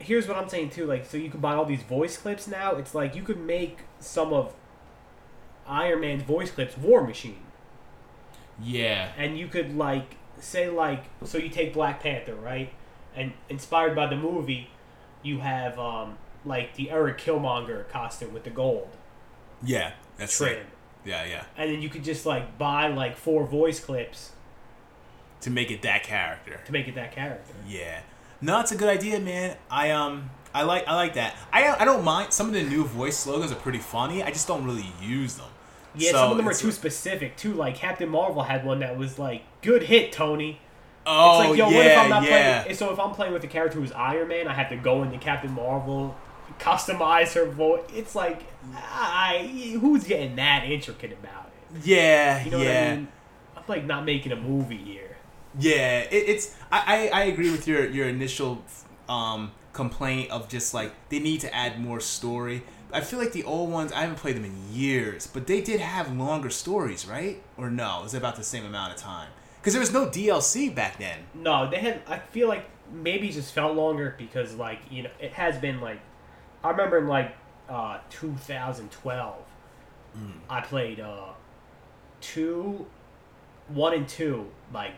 [0.00, 0.86] here's what I'm saying too.
[0.86, 2.74] Like, so you can buy all these voice clips now.
[2.74, 4.54] It's like you could make some of
[5.68, 7.42] Iron Man's voice clips War Machine.
[8.60, 12.72] yeah, and you could like say like so you take Black Panther right,
[13.14, 14.70] and inspired by the movie,
[15.22, 18.88] you have um like the Erik Killmonger costume with the gold
[19.62, 20.66] yeah, that's trim, it.
[21.04, 21.44] Yeah, yeah.
[21.56, 24.32] and then you could just like buy like four voice clips
[25.42, 26.60] To make it that character.
[26.64, 27.52] to make it that character.
[27.68, 28.00] Yeah.
[28.40, 29.56] No, it's a good idea, man.
[29.70, 31.36] I um I like I like that.
[31.52, 34.22] I I don't mind some of the new voice slogans are pretty funny.
[34.22, 35.46] I just don't really use them.
[35.94, 37.52] Yeah, So some of them are too specific too.
[37.52, 40.60] Like Captain Marvel had one that was like "Good hit, Tony."
[41.06, 42.62] Oh It's like, yo, yeah, what if I'm not yeah.
[42.62, 42.76] playing?
[42.76, 45.18] So if I'm playing with a character who's Iron Man, I have to go into
[45.18, 46.16] Captain Marvel,
[46.58, 47.82] customize her voice.
[47.94, 51.78] It's like, I who's getting that intricate about it?
[51.84, 52.64] Yeah, You know yeah.
[52.64, 53.08] what I mean?
[53.56, 55.16] I'm like not making a movie here.
[55.58, 58.64] Yeah, it, it's I, I I agree with your your initial
[59.08, 62.62] um complaint of just like they need to add more story.
[62.92, 65.80] I feel like the old ones I haven't played them in years, but they did
[65.80, 67.42] have longer stories, right?
[67.56, 68.00] Or no?
[68.00, 69.30] It was about the same amount of time.
[69.60, 71.18] Because there was no DLC back then.
[71.34, 72.00] No, they had.
[72.08, 75.80] I feel like maybe it just felt longer because like you know it has been
[75.80, 76.00] like
[76.64, 77.36] I remember in like
[77.68, 79.34] uh, 2012
[80.48, 81.26] I played uh,
[82.20, 82.86] two,
[83.68, 84.94] one and two like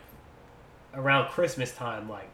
[0.95, 2.31] around Christmas time like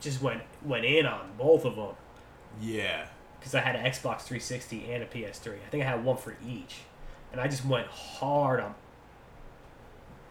[0.00, 1.94] just went went in on both of them
[2.60, 3.06] Yeah.
[3.38, 5.54] because I had an Xbox 360 and a PS3.
[5.64, 6.78] I think I had one for each,
[7.32, 8.74] and I just went hard on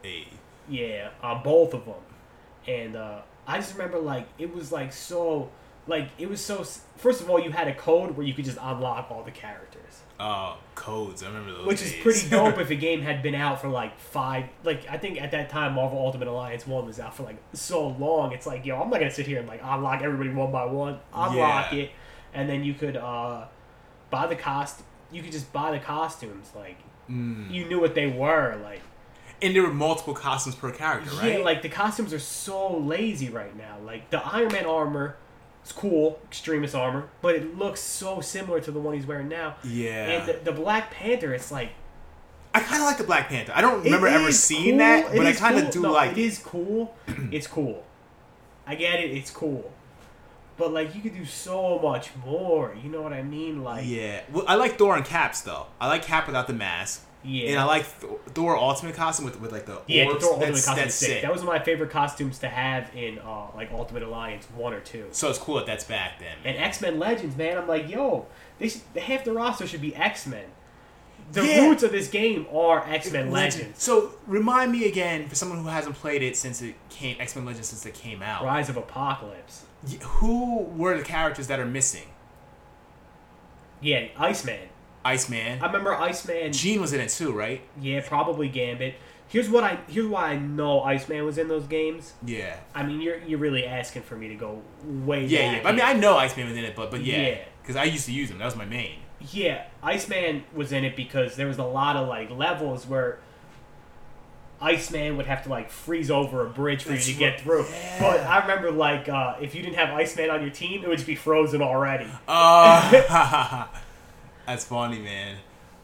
[0.02, 0.28] Hey.
[0.70, 1.96] Yeah, on both of them,
[2.68, 5.50] and uh, I just remember like it was like so
[5.88, 6.64] like it was so.
[6.98, 10.02] First of all, you had a code where you could just unlock all the characters,
[10.20, 11.24] Oh, codes.
[11.24, 11.66] I remember those.
[11.66, 14.46] which is pretty dope if a game had been out for like five.
[14.64, 17.88] Like I think at that time, Marvel Ultimate Alliance One was out for like so
[17.88, 18.32] long.
[18.32, 21.00] It's like yo, I'm not gonna sit here and like unlock everybody one by one.
[21.14, 21.80] Unlock Yeah.
[21.80, 21.92] it,
[22.36, 23.46] and then you could uh,
[24.12, 24.84] buy the cost.
[25.12, 26.52] You could just buy the costumes.
[26.56, 26.78] Like
[27.10, 27.50] Mm.
[27.52, 28.56] you knew what they were.
[28.64, 28.82] Like
[29.41, 31.38] And there were multiple costumes per character, right?
[31.39, 33.78] Yeah, like the costumes are so lazy right now.
[33.86, 35.15] Like the Iron Man armor
[35.65, 39.56] is cool, Extremis armor, but it looks so similar to the one he's wearing now.
[39.63, 40.10] yeah.
[40.10, 41.71] And the, the Black Panther, it's like
[42.54, 43.54] I kind of like the Black Panther.
[43.56, 45.71] I don't remember ever seeing cool, that, but I kind of cool.
[45.71, 46.17] do No, like it.
[46.17, 46.95] is cool.
[47.32, 47.84] it's cool.
[48.67, 49.12] I get it.
[49.12, 49.71] It's cool.
[50.58, 52.75] But like you could do so much more.
[52.84, 53.63] You know what I mean?
[53.63, 54.21] Like Yeah.
[54.32, 55.67] Well, I like Thor and Caps though.
[55.80, 57.06] I like Cap without the mask.
[57.23, 57.49] Yeah.
[57.51, 60.19] And I like Thor Ultimate costume with, with like the yeah, the.
[60.19, 61.10] Thor Ultimate that's, costume that's sick.
[61.10, 61.21] sick.
[61.21, 64.73] That was one of my favorite costumes to have in uh, like Ultimate Alliance one
[64.73, 65.08] or two.
[65.12, 66.36] so it's cool that that's back then.
[66.45, 68.27] And X Men Legends, man, I'm like, yo,
[68.58, 70.45] they should, half the roster should be X Men.
[71.32, 71.67] The Yeah.
[71.67, 73.84] roots of this game are X Men Legends.
[73.84, 77.45] So remind me again for someone who hasn't played it since it came X Men
[77.45, 78.43] Legends since it came out.
[78.45, 79.65] Rise of Apocalypse.
[80.03, 82.08] Who were the characters that are missing?
[83.82, 84.68] Yeah, Iceman.
[85.06, 85.62] Iceman.
[85.62, 86.52] I remember Iceman.
[86.54, 87.62] Jean was in it too, right?
[87.80, 88.96] Yeah, probably Gambit.
[89.28, 92.14] Here's what I here's why I know Iceman was in those games.
[92.26, 92.58] Yeah.
[92.74, 95.68] I mean, you're you're really asking for me to go way Yeah, yeah.
[95.68, 97.38] I mean, I know Iceman was in it, but but yeah, Yeah.
[97.62, 98.40] because I used to use him.
[98.40, 99.00] That was my main.
[99.32, 103.20] Yeah, Iceman was in it because there was a lot of like levels where
[104.62, 107.66] Iceman would have to like freeze over a bridge for That's you to get through.
[107.70, 108.00] Yeah.
[108.00, 110.98] But I remember like uh, if you didn't have Iceman on your team, it would
[110.98, 112.08] just be frozen already.
[112.28, 113.68] Uh,
[114.50, 115.38] that's funny, man.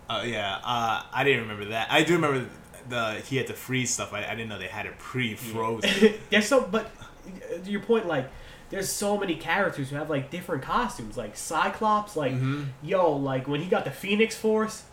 [0.09, 1.91] Uh, yeah, uh, I didn't remember that.
[1.91, 2.47] I do remember
[2.89, 4.13] the he had to freeze stuff.
[4.13, 6.13] I, I didn't know they had it pre-frozen.
[6.29, 6.85] there's so, but
[7.27, 8.29] uh, your point, like
[8.69, 11.17] there's so many characters who have like different costumes.
[11.17, 12.67] Like Cyclops, like Mhm.
[12.83, 14.83] yo, like when he got the Phoenix Force,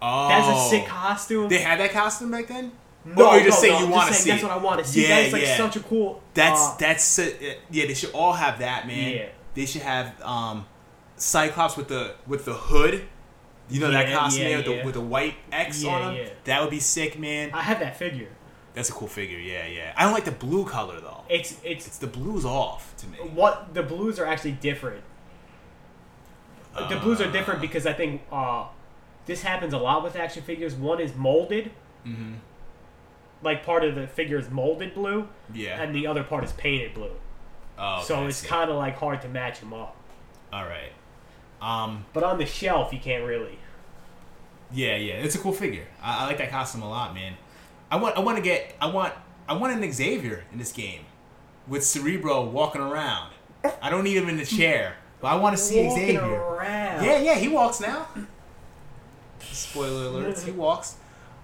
[0.00, 1.48] Oh, that's a sick costume.
[1.48, 2.72] They had that costume back then.
[3.04, 4.30] no, or you just no, saying no, you I'm want to see.
[4.30, 5.02] That's what I want to see.
[5.02, 5.56] Yeah, that is like yeah.
[5.56, 6.22] such a cool.
[6.34, 7.30] That's uh, that's uh,
[7.70, 7.86] yeah.
[7.86, 9.12] They should all have that, man.
[9.12, 9.28] Yeah.
[9.54, 10.66] They should have um,
[11.18, 13.04] Cyclops with the with the hood.
[13.70, 14.78] You know that costume yeah, with, yeah.
[14.78, 16.24] the, with the white X Yeah, on him.
[16.24, 16.30] yeah.
[16.44, 17.50] That would be sick, man.
[17.52, 18.28] I have that figure.
[18.72, 19.38] That's a cool figure.
[19.38, 19.92] Yeah, yeah.
[19.96, 21.22] I don't like the blue color though.
[21.28, 23.18] It's it's It's the blues off to me.
[23.18, 25.02] what the blues are actually different.
[26.88, 28.66] the blues are different because I think uh,
[29.26, 30.74] this happens a lot with action figures.
[30.74, 31.70] One is molded,
[32.06, 32.34] Mm-hmm.
[33.42, 35.82] like part of the figure is molded blue, Yeah.
[35.82, 37.10] and the other part is painted blue.
[37.78, 39.96] oh, so it's kind of like hard to match them up.
[40.52, 40.92] all right.
[41.60, 42.04] Um.
[42.12, 43.58] But on the shelf, you can't really.
[44.72, 45.14] Yeah, yeah.
[45.14, 45.86] It's a cool figure.
[46.02, 47.34] I, I like that costume a lot, man.
[47.90, 48.16] I want.
[48.16, 48.74] I want to get.
[48.80, 49.14] I want.
[49.48, 51.06] I want an Xavier in this game,
[51.66, 53.32] with Cerebro walking around.
[53.82, 56.20] I don't need him in the chair, but I want to see Walking Xavier.
[56.22, 57.04] around.
[57.04, 58.06] Yeah, yeah, he walks now.
[59.40, 60.96] Spoiler alerts, he walks.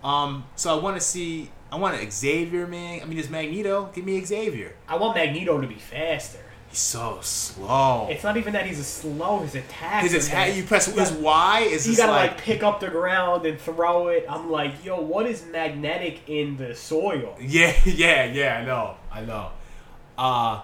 [0.03, 1.50] Um, so I want to see.
[1.72, 3.00] I want an Xavier, man.
[3.03, 3.90] I mean, there's Magneto.
[3.94, 4.77] Give me Xavier.
[4.87, 6.38] I want Magneto to be faster.
[6.74, 8.08] He's so slow.
[8.10, 9.38] It's not even that he's a slow.
[9.38, 10.02] His attack.
[10.02, 10.56] His is attack.
[10.56, 11.60] You press his Y.
[11.70, 14.26] Is You gotta like, like, pick up the ground and throw it.
[14.28, 17.37] I'm like, yo, what is magnetic in the soil?
[17.40, 18.58] Yeah, yeah, yeah.
[18.58, 18.96] I know.
[19.12, 19.50] I know.
[20.18, 20.62] Uh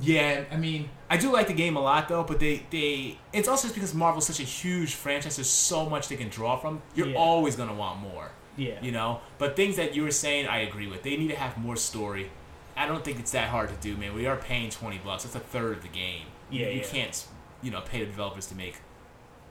[0.00, 0.44] yeah.
[0.52, 3.64] I mean, I do like the game a lot though, but they they it's also
[3.66, 5.34] just because Marvel's such a huge franchise.
[5.34, 6.82] There's so much they can draw from.
[6.94, 7.16] You're Yeah.
[7.16, 8.30] always gonna want more.
[8.56, 8.78] Yeah.
[8.80, 9.22] You know.
[9.38, 11.02] But things that you were saying, I agree with.
[11.02, 12.30] They need to have more story.
[12.76, 14.14] I don't think it's that hard to do, man.
[14.14, 15.24] We are paying twenty bucks.
[15.24, 16.26] That's a third of the game.
[16.50, 16.86] Yeah, You yeah.
[16.86, 17.26] can't,
[17.62, 18.76] you know, pay the developers to make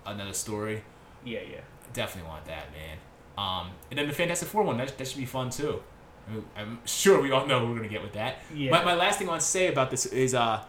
[0.05, 0.83] another story.
[1.25, 1.61] Yeah, yeah.
[1.93, 2.97] Definitely want that, man.
[3.37, 5.81] Um, and then the Fantastic Four one, that, that should be fun too.
[6.27, 8.39] I mean, I'm sure we all know what we're gonna get with that.
[8.53, 8.71] Yeah.
[8.71, 10.63] My, my last thing I want to say about this is, uh,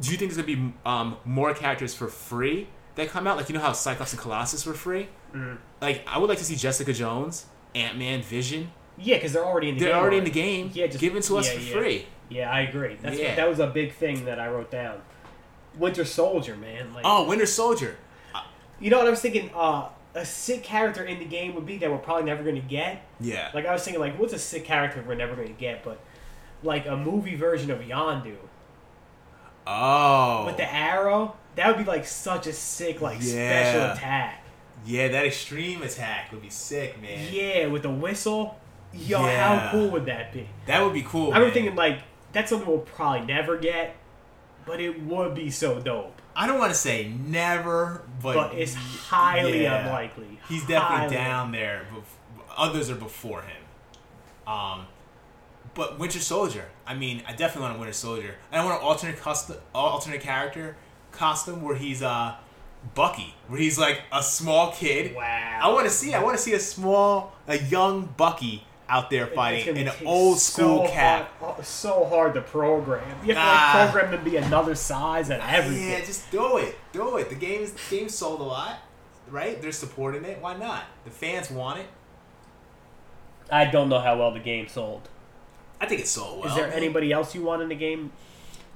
[0.00, 3.36] do you think there's gonna be um, more characters for free that come out?
[3.36, 5.08] Like you know how Cyclops and Colossus were free.
[5.34, 5.58] Mhm.
[5.80, 8.72] Like I would like to see Jessica Jones, Ant Man, Vision.
[8.96, 9.84] Yeah, because they're already in the game.
[9.86, 10.00] They're game.
[10.02, 10.70] already in the game.
[10.72, 11.72] Yeah, just- given to us yeah, for yeah.
[11.72, 12.06] free.
[12.28, 12.96] Yeah, I agree.
[13.00, 13.28] That's Yeah.
[13.28, 15.02] what, that was a big thing that I wrote down.
[15.76, 16.94] Winter Soldier, man.
[16.94, 17.96] Like, Oh, Winter Soldier.
[18.80, 19.50] you know what I was thinking?
[19.54, 22.60] Uh, a sick character in the game would be that we're probably never going to
[22.60, 23.04] get.
[23.20, 23.50] Yeah.
[23.52, 25.82] Like I was thinking, like what's a sick character we're never going to get?
[25.84, 25.98] But
[26.62, 28.36] like a movie version of Yondu
[29.66, 30.46] oh.
[30.46, 33.92] with the arrow, that would be like such a sick like special Yeah.
[33.92, 34.44] attack.
[34.86, 37.28] yeah, that extreme attack would be sick, man.
[37.32, 38.58] Yeah, with the whistle.
[38.94, 39.58] Yo, Yeah.
[39.58, 40.48] how cool would that be?
[40.66, 41.32] That would be cool.
[41.32, 41.54] I was man.
[41.54, 42.00] thinking like
[42.32, 43.96] that's something we'll probably never get,
[44.66, 46.20] but it would be so dope.
[46.36, 49.86] I don't want to say never, but, But it's highly yeah.
[49.86, 50.40] unlikely.
[50.48, 51.86] He's definitely Highly down there.
[52.56, 53.62] Others are before him.
[54.52, 54.86] Um,
[55.74, 56.66] but Winter Soldier.
[56.86, 58.34] I mean, I definitely want a Winter Soldier.
[58.50, 60.76] And I want an alternate custom, alternate character
[61.12, 62.34] costume where he's uh
[62.94, 65.14] Bucky, where he's like a small kid.
[65.14, 65.60] Wow.
[65.62, 66.12] I want to see.
[66.14, 70.38] I want to see a small, a young Bucky out there fighting in an old
[70.38, 71.28] school so cap.
[71.40, 73.02] Hard, so hard to program.
[73.24, 75.90] You have to like program to be another size and everything.
[75.90, 76.76] Yeah, just do it.
[76.92, 77.28] Do it.
[77.28, 78.78] The game's the game sold a lot,
[79.28, 79.60] right?
[79.60, 80.40] They're supporting it.
[80.40, 80.84] Why not?
[81.04, 81.86] The fans want it.
[83.50, 85.08] I don't know how well the game sold.
[85.80, 86.48] I think it sold well.
[86.48, 88.12] Is there anybody else you want in the game?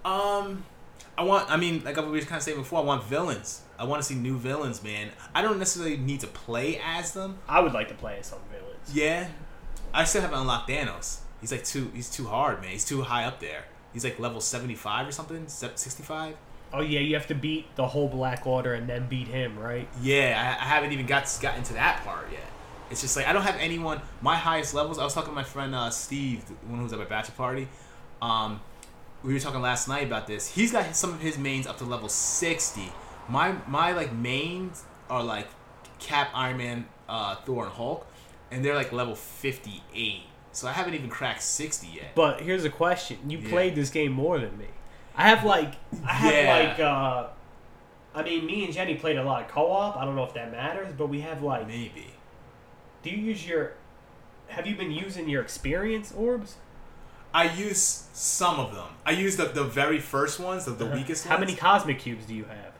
[0.04, 0.64] Um,
[1.16, 1.48] I want.
[1.48, 3.62] I mean, like I was kind of saying before, I want villains.
[3.78, 5.10] I want to see new villains, man.
[5.32, 7.38] I don't necessarily need to play as them.
[7.48, 8.92] I would like to play as some villains.
[8.92, 9.28] Yeah,
[9.92, 11.20] I still haven't unlocked Thanos.
[11.40, 11.90] He's like too.
[11.94, 12.70] He's too hard, man.
[12.70, 13.64] He's too high up there.
[13.92, 15.46] He's like level seventy five or something.
[15.48, 16.36] Sixty five.
[16.72, 19.88] Oh yeah, you have to beat the whole Black Order and then beat him, right?
[20.02, 22.42] Yeah, I, I haven't even got gotten to that part yet.
[22.90, 24.00] It's just like I don't have anyone.
[24.20, 24.98] My highest levels.
[24.98, 27.34] I was talking to my friend uh, Steve, the one who was at my bachelor
[27.36, 27.68] party.
[28.20, 28.60] Um,
[29.22, 30.54] we were talking last night about this.
[30.54, 32.92] He's got some of his mains up to level sixty.
[33.28, 35.48] My my like mains are like
[35.98, 38.06] Cap, Iron Man, uh, Thor, and Hulk,
[38.50, 40.22] and they're like level fifty eight.
[40.52, 42.14] So I haven't even cracked sixty yet.
[42.14, 43.48] But here's a question: You Yeah.
[43.48, 44.66] played this game more than me.
[45.16, 45.74] I have like,
[46.06, 46.68] I have Yeah.
[46.68, 47.26] like, uh,
[48.14, 49.96] I mean, me and Jenny played a lot of co-op.
[49.96, 52.14] I don't know if that matters, but we have like, Maybe.
[53.02, 53.72] do you use your?
[54.48, 56.56] Have you been using your experience orbs?
[57.34, 58.88] I use some of them.
[59.04, 61.34] I use the, the very first ones, the, the weakest Uh-huh.
[61.34, 61.50] How ones.
[61.52, 62.72] many cosmic cubes do you have?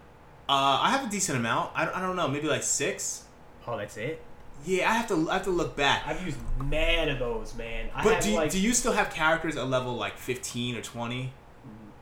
[0.48, 1.72] Uh, I have a decent amount.
[1.74, 3.24] I, I don't know, maybe like six.
[3.66, 4.22] Oh, that's it.
[4.64, 6.02] Yeah, I have to I have to look back.
[6.06, 7.88] I've used mad of those, man.
[7.94, 10.76] I But have do, you- like, do you still have characters at level like fifteen
[10.76, 11.32] or twenty?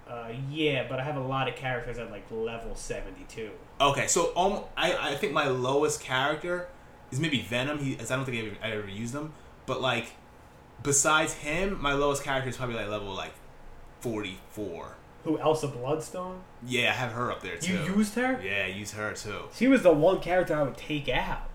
[0.08, 3.50] uh, yeah, but I have a lot of characters at like level seventy-two.
[3.80, 6.68] Okay, so um, I I think my lowest character
[7.10, 7.78] is maybe Venom.
[7.78, 9.32] He, I don't think I ever, I ever used him,
[9.66, 10.12] but like
[10.82, 13.32] besides him, my lowest character is probably like level like
[14.00, 14.96] forty four.
[15.24, 15.38] Who?
[15.40, 16.40] Elsa Bloodstone.
[16.64, 17.72] Yeah, I have her up there too.
[17.74, 18.40] You used her?
[18.42, 19.40] Yeah, I use her too.
[19.54, 21.50] She was the one character I would take out.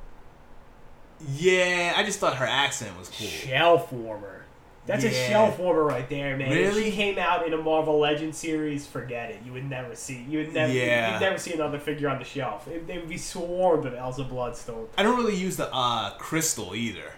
[1.36, 3.28] Yeah, I just thought her accent was cool.
[3.28, 4.46] Shelf warmer.
[4.88, 5.30] That's a Yeah.
[5.30, 6.52] shelf warmer right there, man.
[6.52, 6.86] If Really?
[6.90, 9.40] she came out in a Marvel Legends series, forget it.
[9.46, 10.26] You would never see.
[10.28, 10.74] You would never.
[10.74, 11.14] Yeah.
[11.14, 12.68] You'd never see another figure on the shelf.
[12.68, 14.88] It, they would be swarmed with Elsa Bloodstone.
[14.98, 17.14] I don't really use the uh crystal either.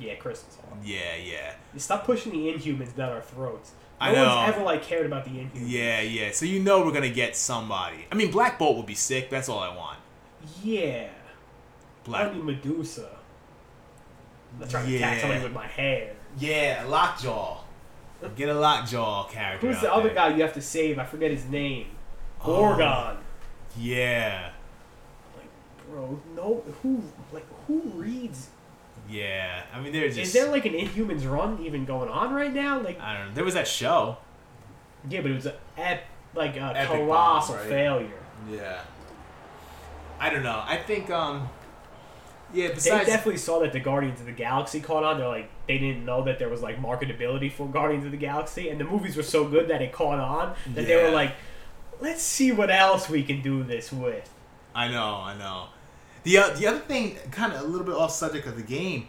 [0.00, 0.84] Yeah, Crystal's hard.
[0.84, 1.54] Yeah, yeah.
[1.74, 3.72] You stop pushing the Inhumans down our throats.
[4.00, 4.36] No I know.
[4.36, 5.64] one's ever like cared about the Inhumans.
[5.66, 6.30] Yeah, yeah.
[6.32, 8.06] So you know we're gonna get somebody.
[8.12, 9.28] I mean, Black Bolt would be sick.
[9.30, 9.98] That's all I want.
[10.62, 11.08] Yeah.
[11.10, 12.32] I Black.
[12.34, 13.08] need Medusa.
[14.60, 16.14] I'm trying to attack somebody with my hair.
[16.38, 17.58] Yeah, Lockjaw.
[18.36, 19.66] Get a Lockjaw character.
[19.68, 20.14] Who's the other there.
[20.14, 20.98] guy you have to save?
[20.98, 21.86] I forget his name.
[22.44, 23.16] Oh.
[23.78, 24.50] Yeah,
[25.36, 25.46] Like,
[25.88, 28.48] bro, no, who, like, who reads?
[29.08, 29.62] yeah.
[29.72, 30.18] I mean, they're just.
[30.18, 32.80] Is there like an Inhumans run even going on right now?
[32.80, 33.34] Like, I don't know.
[33.34, 34.16] There was that show.
[35.08, 36.02] yeah, but it was a ep,
[36.34, 37.70] like a Epic colossal bomb, right?
[37.70, 38.18] failure.
[38.50, 38.80] Yeah.
[40.18, 40.62] I don't know.
[40.66, 41.10] I think.
[41.10, 41.48] um
[42.52, 42.68] Yeah.
[42.68, 45.18] They definitely saw that the Guardians of the Galaxy caught on.
[45.18, 48.68] They're like, they didn't know that there was like marketability for Guardians of the Galaxy,
[48.70, 51.34] and the movies were so good that it caught on that they were like,
[52.00, 54.32] let's see what else we can do this with.
[54.74, 55.66] I know, I know.
[56.22, 59.08] The uh, the other thing, kind of a little bit off subject of the game.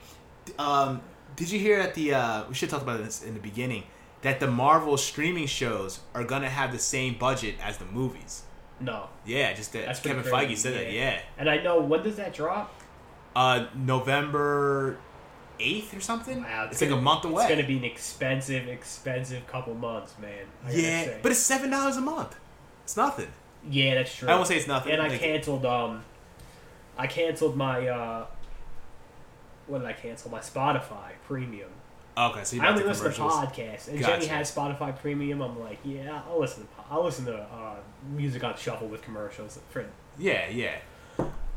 [0.57, 1.01] Um,
[1.35, 3.83] did you hear that the uh, we should talk about this in the beginning
[4.21, 8.43] that the Marvel streaming shows are gonna have the same budget as the movies?
[8.81, 10.93] No, Yeah, just that That's Kevin Feige said that.
[10.93, 11.11] yeah.
[11.11, 12.73] Yeah, and I know when does that drop?
[13.39, 14.97] Uh, November
[15.61, 16.43] eighth or something.
[16.43, 17.43] Wow, it's like a month away.
[17.43, 20.45] It's gonna be an expensive, expensive couple months, man.
[20.65, 22.35] I yeah, but it's seven dollars a month.
[22.83, 23.29] It's nothing.
[23.69, 24.27] yeah, that's true.
[24.27, 24.91] I won't say it's nothing.
[24.91, 25.65] and I canceled.
[25.65, 26.03] Um,
[26.97, 27.87] I canceled my.
[27.87, 28.25] uh
[29.67, 30.31] What did I cancel?
[30.31, 31.69] My Spotify Premium.
[32.17, 35.41] Okay, so you I only listen to podcasts, and Jenny has Spotify Premium.
[35.41, 36.63] I'm like, yeah, I'll listen.
[36.63, 37.75] To, I'll listen to uh,
[38.13, 39.57] music on shuffle with commercials.
[39.69, 39.85] For,
[40.17, 40.79] Yeah, yeah.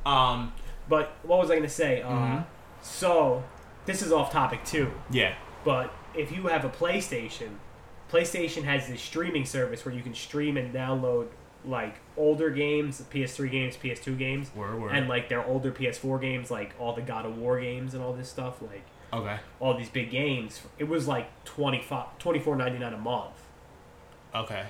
[0.06, 0.52] Um,
[0.88, 2.02] but what was I gonna say?
[2.02, 2.44] Uh, Mhm.
[2.80, 3.44] So,
[3.86, 4.90] this is off topic too.
[5.10, 5.34] yeah.
[5.64, 7.56] But if you have a PlayStation,
[8.10, 11.28] PlayStation has this streaming service where you can stream and download
[11.64, 14.92] like older games, PS3 games, PS2 games, Word, word.
[14.96, 18.12] and like their older PS4 games, like all the God of War games and all
[18.12, 19.38] this stuff, like okay.
[19.60, 20.60] all these big games.
[20.78, 23.36] It was like 25 $24.99 a month,
[24.34, 24.64] Okay.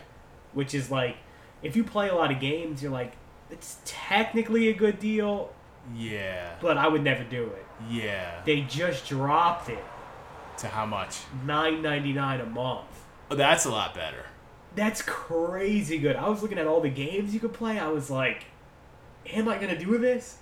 [0.52, 1.16] which is like
[1.62, 3.12] if you play a lot of games, you're like
[3.50, 5.52] it's technically a good deal,
[5.96, 6.54] Yeah.
[6.60, 7.66] but I would never do it.
[7.90, 8.40] Yeah.
[8.44, 9.84] They just dropped it
[10.58, 11.18] To how much?
[11.44, 12.86] nine ninety nine a month.
[13.30, 14.26] Oh, that's a lot better.
[14.74, 16.16] That's crazy good.
[16.16, 17.78] I was looking at all the games you could play.
[17.78, 18.44] I was like,
[19.32, 20.38] am I gonna do this?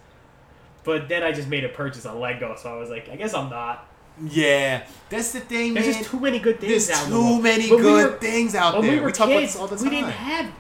[0.84, 3.34] But then I just made a purchase on Lego, so I was like, I guess
[3.34, 3.86] I'm not.
[4.22, 5.94] Yeah, that's the thing, There's man.
[5.98, 7.42] just too many good things There's out too there.
[7.42, 8.90] many When we good were- things out there.
[8.92, 9.84] we were talk about kids, this all the time.
[9.84, 10.52] we didn't have.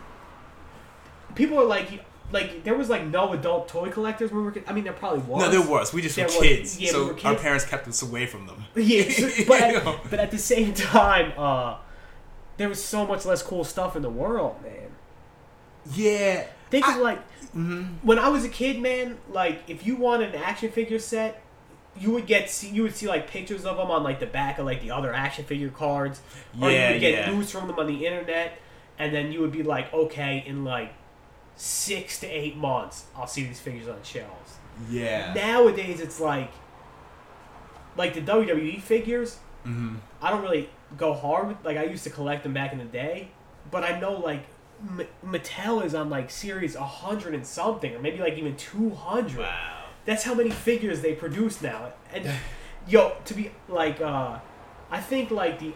[1.34, 2.02] People are like,
[2.32, 4.52] like there was like no adult toy collectors when we were.
[4.52, 4.66] kids.
[4.68, 5.42] I mean, there probably was.
[5.42, 5.92] no, there was.
[5.92, 6.40] We just There were was.
[6.40, 8.64] kids, Yeah, we so were our parents kept us away from them.
[8.76, 11.76] Yeah, so- but, at, but at the same time, uh,
[12.56, 14.90] there was so much less cool stuff in the world, man.
[15.94, 16.46] Yeah.
[16.70, 17.18] Think I- of like
[18.02, 19.18] when I was a kid, man.
[19.30, 21.42] Like if you wanted an action figure set,
[21.98, 24.58] you would get see, you would see like pictures of them on like the back
[24.60, 26.20] of like the other action figure cards,
[26.60, 27.30] or Yeah, you would get yeah.
[27.34, 28.58] news from them on the internet,
[29.00, 30.92] and then you would be like, okay, in like
[31.62, 34.54] six to eight months, I'll see these figures on shelves.
[34.88, 35.34] Yeah.
[35.34, 36.50] Nowadays, it's like
[37.96, 39.38] like the WWE figures.
[39.64, 42.78] hmm I don't really go hard with like I used to collect them back in
[42.78, 43.28] the day,
[43.70, 44.44] but I know like
[44.82, 49.40] M- Mattel is on like series hundred and something, or maybe like even two hundred.
[49.40, 49.84] Wow.
[50.06, 51.92] That's how many figures they produce now.
[52.12, 52.26] And
[52.88, 54.38] yo, to be like, uh,
[54.90, 55.72] I think like the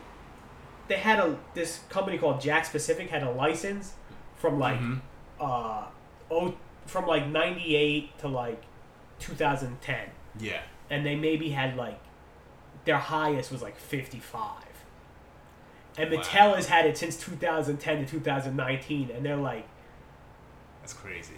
[0.89, 3.93] they had a this company called Jakks Pacific had a license
[4.37, 5.01] from like Mhm.
[5.41, 5.85] Uh
[6.31, 6.55] oh
[6.87, 8.63] from like ninety eight to like
[9.19, 10.09] two thousand ten
[10.39, 10.61] Yeah.
[10.91, 12.01] and they maybe had like
[12.85, 14.51] their highest was like 55
[15.97, 16.19] and Wow.
[16.21, 19.67] mattel has had it since 2010 to 2019 and they're like
[20.83, 21.35] That's crazy.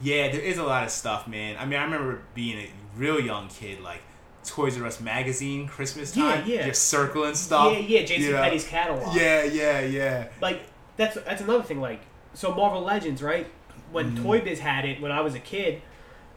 [0.00, 1.56] Yeah, there is a lot of stuff, man.
[1.58, 4.02] I mean, I remember being a real young kid, like
[4.44, 6.66] Toys R Us magazine, Christmas Yeah, time, yeah.
[6.66, 7.72] just circling stuff.
[7.72, 8.42] yeah yeah jason you know?
[8.42, 10.28] Petty's catalog Yeah, yeah, yeah.
[10.40, 10.60] like
[10.96, 12.00] that's that's another thing like
[12.34, 13.46] so marvel legends right?
[13.90, 14.22] When Mhm.
[14.22, 15.82] toy biz had it when i was a kid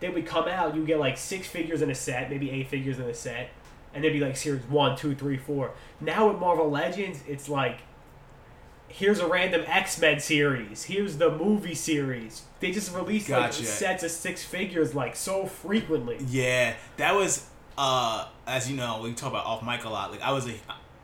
[0.02, 3.00] they would come out you get like six figures in a set maybe eight figures
[3.00, 3.50] in a set
[3.93, 5.72] and they'd be like series one two three four.
[6.02, 7.80] Now with marvel legends it's like
[8.89, 12.43] here's a random x-men series here's the movie series.
[12.60, 16.18] They just release like sets of six figures like so frequently.
[16.28, 20.12] Yeah, that was uh as you know, we talk about off mic a lot.
[20.12, 20.54] Like I was a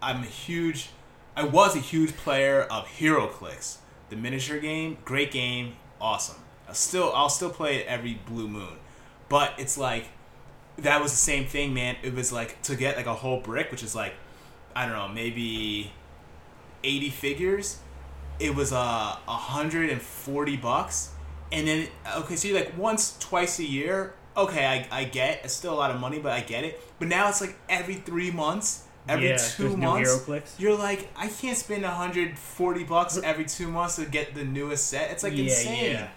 [0.02, 0.90] I'm a huge
[1.36, 3.78] I was a huge player of HeroClix,
[4.12, 6.36] the miniature game, great game, awesome.
[6.70, 8.74] I still I'll still play it every blue moon.
[9.30, 10.10] But it's like
[10.78, 11.96] that was the same thing, man.
[12.04, 14.14] It was like to get like a whole brick, which is like
[14.76, 15.92] I don't know, maybe
[16.84, 17.80] 80 figures.
[18.40, 21.12] It was uh 140 bucks.
[21.52, 21.88] And then
[22.18, 24.14] okay, so like once twice a year.
[24.36, 26.82] Okay, I, I get it's still a lot of money, but I get it.
[27.00, 30.26] But now it's like every three months, every yeah two months.
[30.60, 35.12] You're like, I can't spend 140 bucks every two months to get the newest set.
[35.12, 35.92] It's like Yeah, insane.
[35.94, 36.08] yeah.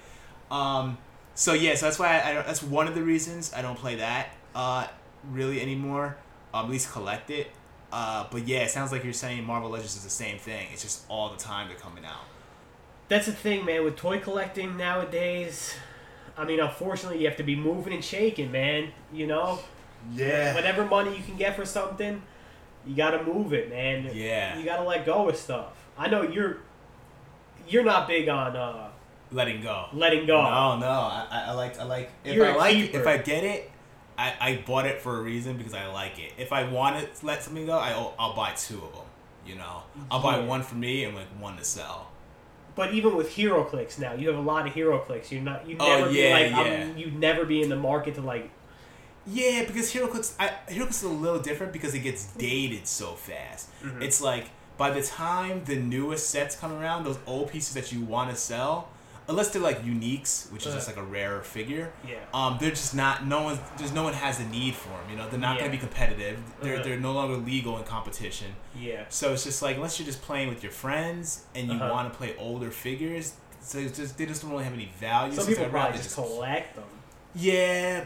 [0.50, 0.98] Um,
[1.34, 3.96] so yeah, so that's why I, I that's one of the reasons I don't play
[3.96, 4.86] that uh,
[5.30, 6.16] really anymore.
[6.52, 7.48] Um, at least collect it.
[7.92, 10.66] Uh, but yeah, it sounds like you're saying Marvel Legends is the same thing.
[10.72, 12.24] It's just all the time they're coming out.
[13.08, 13.84] That's the thing, man.
[13.84, 15.74] With toy collecting nowadays,
[16.36, 18.92] I mean, unfortunately, you have to be moving and shaking, man.
[19.12, 19.60] You know,
[20.12, 20.54] Yeah.
[20.54, 22.22] whatever money you can get for something,
[22.86, 24.10] you gotta move it, man.
[24.12, 24.58] Yeah.
[24.58, 25.66] You gotta let go of stuff.
[25.96, 26.58] I know you're
[27.68, 28.90] you're not big on uh,
[29.32, 29.86] Letting go.
[29.92, 30.42] letting go.
[30.42, 30.86] No, no.
[30.88, 33.00] I, I like I like if You're I like keeper.
[33.00, 33.70] if I get it,
[34.16, 36.32] I, I bought it for a reason because I like it.
[36.38, 39.02] If I want to let something go, I I'll buy two of them.
[39.46, 42.10] You know, I'll buy one for me and like one to sell.
[42.76, 45.30] But even with HeroClix now, you have a lot of HeroClix.
[45.30, 46.58] You're not you Oh, never be yeah, like yeah.
[46.90, 48.50] I'm, you'd never be in the market to like
[49.26, 53.68] Yeah, because HeroClix, I, is a little different because it gets dated so fast.
[53.82, 54.02] Mhm.
[54.02, 58.00] It's like by the time the newest sets come around, those old pieces that you
[58.04, 58.88] want to sell,
[59.26, 60.76] unless they're like uniques, which is Uh.
[60.76, 62.16] just like a rarer figure, yeah.
[62.34, 63.26] um, they're just not.
[63.26, 65.08] No one, there's no one has a need for them.
[65.10, 66.38] You know, they're not going to be competitive.
[66.60, 66.82] They're Uh-huh.
[66.84, 68.54] they're no longer legal in competition.
[68.78, 69.04] Yeah.
[69.08, 71.90] So it's just like unless you're just playing with your friends and you Uh-huh.
[71.90, 75.34] want to play older figures, so it's just they just don't really have any value.
[75.34, 76.84] Some so people probably just collect them.
[77.34, 78.04] yeah,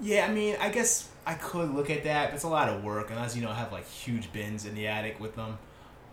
[0.00, 0.26] yeah.
[0.26, 3.10] I mean, I guess I could look at that, but it's a lot of work,
[3.10, 5.58] and as you know, I have like huge bins in the attic with them.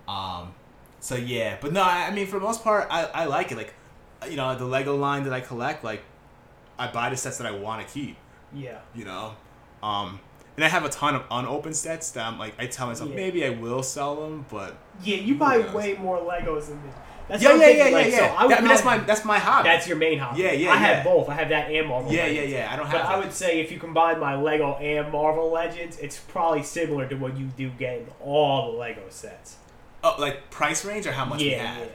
[0.07, 0.53] Um,
[0.99, 3.57] so yeah, but no, I, I mean, for the most part, I, I like it.
[3.57, 3.73] Like,
[4.29, 6.03] you know, the Lego line that I collect, like,
[6.77, 8.17] I buy the sets that I want to keep.
[8.53, 8.79] Yeah.
[8.93, 9.35] You know,
[9.83, 10.19] um,
[10.55, 13.15] and I have a ton of unopened sets that I'm like, I tell myself Yeah.
[13.15, 16.89] maybe I will sell them, but Yeah, you buy way more Legos than me.
[17.27, 18.23] That's yeah, yeah, thinking, yeah, like, yeah, so.
[18.37, 19.69] I That- I mean, that's my that's my hobby.
[19.69, 20.41] That's your main hobby.
[20.43, 21.27] Yeah, yeah, I have both.
[21.29, 22.11] I have that and Marvel.
[22.11, 22.53] yeah, yeah, Legends.
[22.53, 22.69] yeah.
[22.71, 23.01] I don't have.
[23.01, 23.05] But.
[23.11, 27.15] I would say if you combine my Lego and Marvel Legends, it's probably similar to
[27.15, 29.57] what you do getting all the Lego sets.
[30.03, 31.79] oh, like price range or how much we yeah, have.
[31.85, 31.91] yeah.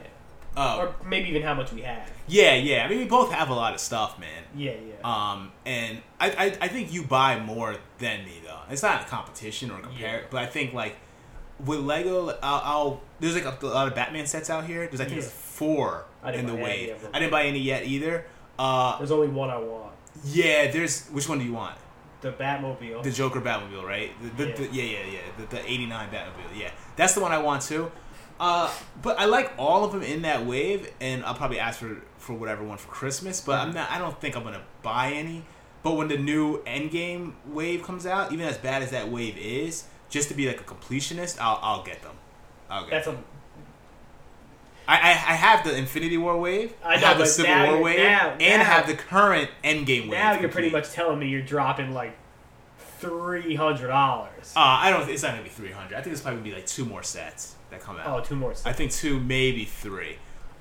[0.57, 2.11] Oh, Or maybe even how much we have.
[2.27, 2.83] yeah, yeah.
[2.83, 4.43] I mean, we both have a lot of stuff, man.
[4.53, 4.95] Yeah, yeah.
[5.31, 8.59] Um, and I, I, I think you buy more than me though.
[8.69, 10.25] It's not a competition or a compare, Yeah.
[10.29, 10.97] but I think like
[11.65, 14.87] with Lego, I'll, I'll there's like a, lot of Batman sets out here.
[14.87, 15.21] There's I think Yeah.
[15.21, 16.95] there's four in the wave.
[17.13, 18.25] I didn't buy any yet either.
[18.59, 19.93] Uh, There's only one I want.
[20.25, 21.75] yeah, there's which one do you want?
[22.21, 23.01] The Batmobile.
[23.01, 24.11] The Joker Batmobile, right?
[24.21, 24.55] The, the, Yeah.
[24.55, 25.19] the, yeah, yeah, yeah.
[25.39, 26.59] The, the '89 Batmobile.
[26.59, 27.91] Yeah, that's the one I want too.
[28.39, 32.01] Uh, but I like all of them in that wave, and I'll probably ask for
[32.17, 33.41] for whatever one for Christmas.
[33.41, 33.67] But Mm-hmm.
[33.69, 33.89] I'm not.
[33.91, 35.43] I don't think I'm gonna buy any.
[35.83, 39.85] But when the new Endgame wave comes out, even as bad as that wave is,
[40.11, 42.15] just to be like a completionist, I'll I'll get them.
[42.69, 42.91] I'll get.
[42.91, 43.15] That's them.
[44.87, 44.91] a.
[44.91, 46.73] I, I I have the Infinity War wave.
[46.83, 50.03] I know, have the Civil now War wave, now- and I have the current Endgame
[50.03, 50.11] wave.
[50.11, 52.15] Now you're pretty much telling me you're dropping like
[52.99, 54.53] three hundred dollars.
[54.55, 55.09] Uh, I don't.
[55.09, 55.95] It's not gonna be 300.
[55.95, 58.07] I think it's probably gonna be like two more sets that come out.
[58.07, 58.53] oh, two more.
[58.53, 58.65] Sets.
[58.65, 60.17] I think two, maybe three.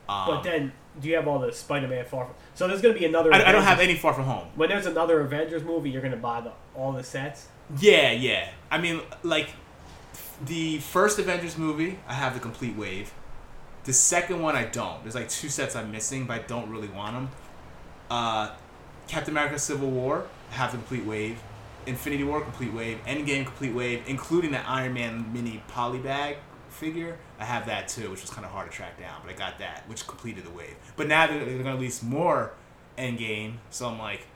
[0.09, 2.35] Um, But then, do you have all the Spider-Man Far From?
[2.55, 3.33] So there's gonna be another.
[3.33, 4.49] I, I don't have any Far From Home.
[4.55, 7.49] When there's another Avengers movie, you're gonna buy the all the sets.
[7.79, 8.49] Yeah, yeah.
[8.71, 9.51] I mean, like
[10.45, 13.13] the first Avengers movie, I have the complete wave.
[13.85, 15.03] The second one, I don't.
[15.03, 17.31] There's like two sets I'm missing, but I don't really want them.
[18.11, 18.51] Uh,
[19.09, 21.41] Captain America: Civil War, I have the complete wave.
[21.87, 22.99] Infinity War, complete wave.
[23.07, 26.37] Endgame, complete wave, including the Iron Man mini polybag
[26.69, 27.19] figure.
[27.39, 29.59] I have that too, which was kind of hard to track down, but I got
[29.59, 30.77] that, which completed the wave.
[30.97, 32.53] But now they're, they're gonna release more
[32.99, 34.27] Endgame, so I'm like,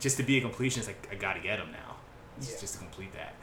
[0.00, 1.87] just to be a completionist, like I gotta get them now,
[2.40, 2.56] Yeah.
[2.60, 3.34] just to complete that.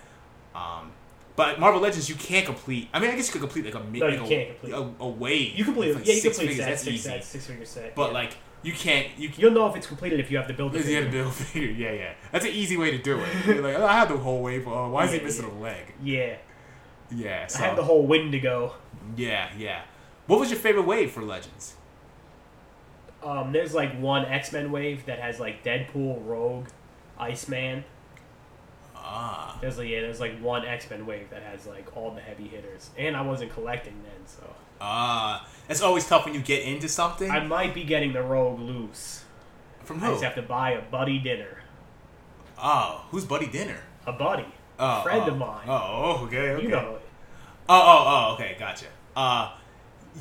[0.60, 0.92] Um,
[1.36, 2.88] but Marvel Legends, you can't complete.
[2.94, 4.50] I mean, I guess you could complete like a mi- No, like you a, can't
[4.60, 4.74] complete.
[4.74, 5.56] a, a wave.
[5.58, 5.96] You complete.
[5.96, 7.22] like, yeah, you complete figures, sets, That's six easy.
[7.22, 7.96] six figure set.
[7.96, 8.14] But yeah.
[8.14, 9.08] like, you can't.
[9.18, 11.12] You you'll know if it's completed if you have to build the you have to
[11.12, 11.70] build a figure.
[11.70, 12.14] Yeah, yeah.
[12.32, 13.28] That's an easy way to do it.
[13.48, 14.66] You're like, oh, I have the whole wave.
[14.68, 15.58] Oh, why is he missing yeah.
[15.58, 15.94] a leg?
[16.02, 16.36] Yeah,
[17.12, 17.48] Yeah.
[17.48, 18.74] So, I have the whole Wendigo.
[19.18, 19.82] yeah, yeah.
[20.28, 21.76] What was your favorite wave for Legends?
[23.24, 26.68] Um, there's like one X Men wave that has like Deadpool, Rogue,
[27.20, 27.84] Iceman.
[29.08, 29.58] Ah.
[29.62, 32.48] There's like yeah, there's like one X Men wave that has like all the heavy
[32.48, 35.48] hitters, and I wasn't collecting then, so Ah.
[35.68, 37.30] That's always tough when you get into something.
[37.30, 39.24] I might be getting the Rogue loose.
[39.84, 40.12] From I who?
[40.14, 41.60] just have to buy a buddy dinner.
[42.58, 43.80] Oh, who's Buddy Dinner?
[44.08, 44.46] A buddy,
[44.80, 45.32] Oh, friend oh.
[45.32, 45.66] of mine.
[45.68, 46.64] Oh, okay, okay.
[46.64, 47.00] You know,
[47.68, 48.86] Oh, oh, oh, okay, gotcha.
[49.16, 49.52] Uh,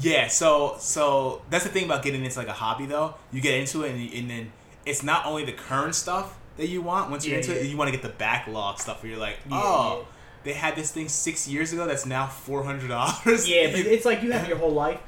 [0.00, 0.26] yeah.
[0.28, 3.14] So, so that's the thing about getting into like a hobby, though.
[3.32, 4.52] You get into it, and, and then
[4.86, 7.10] it's not only the current stuff that you want.
[7.10, 7.60] Once you're Yeah, into yeah.
[7.62, 10.06] it, you want to get the backlog stuff where you're like, oh,
[10.44, 13.48] they had this thing six years ago that's now four hundred dollars.
[13.48, 15.00] yeah, but it's like you have your whole life.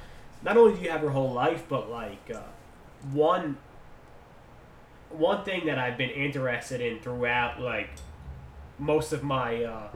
[0.42, 2.40] Not only do you have your whole life, but like uh,
[3.12, 3.56] one
[5.10, 7.90] one thing that I've been interested in throughout like
[8.78, 9.88] most of my uh,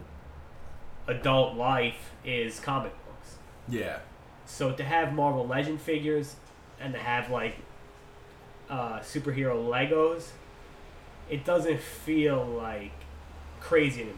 [1.07, 3.37] adult life is comic books.
[3.69, 3.99] yeah,
[4.47, 6.37] So to have Marvel Legend figures
[6.81, 7.57] and to have like
[8.71, 10.29] uh, superhero Legos,
[11.31, 12.93] it doesn't feel like
[13.61, 14.15] crazy to me.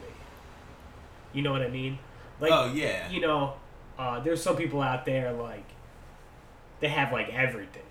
[1.32, 1.98] You know what I mean?
[2.40, 3.54] Like, oh yeah, you know,
[3.98, 5.64] uh, there's some people out there like
[6.80, 7.82] they have like everything.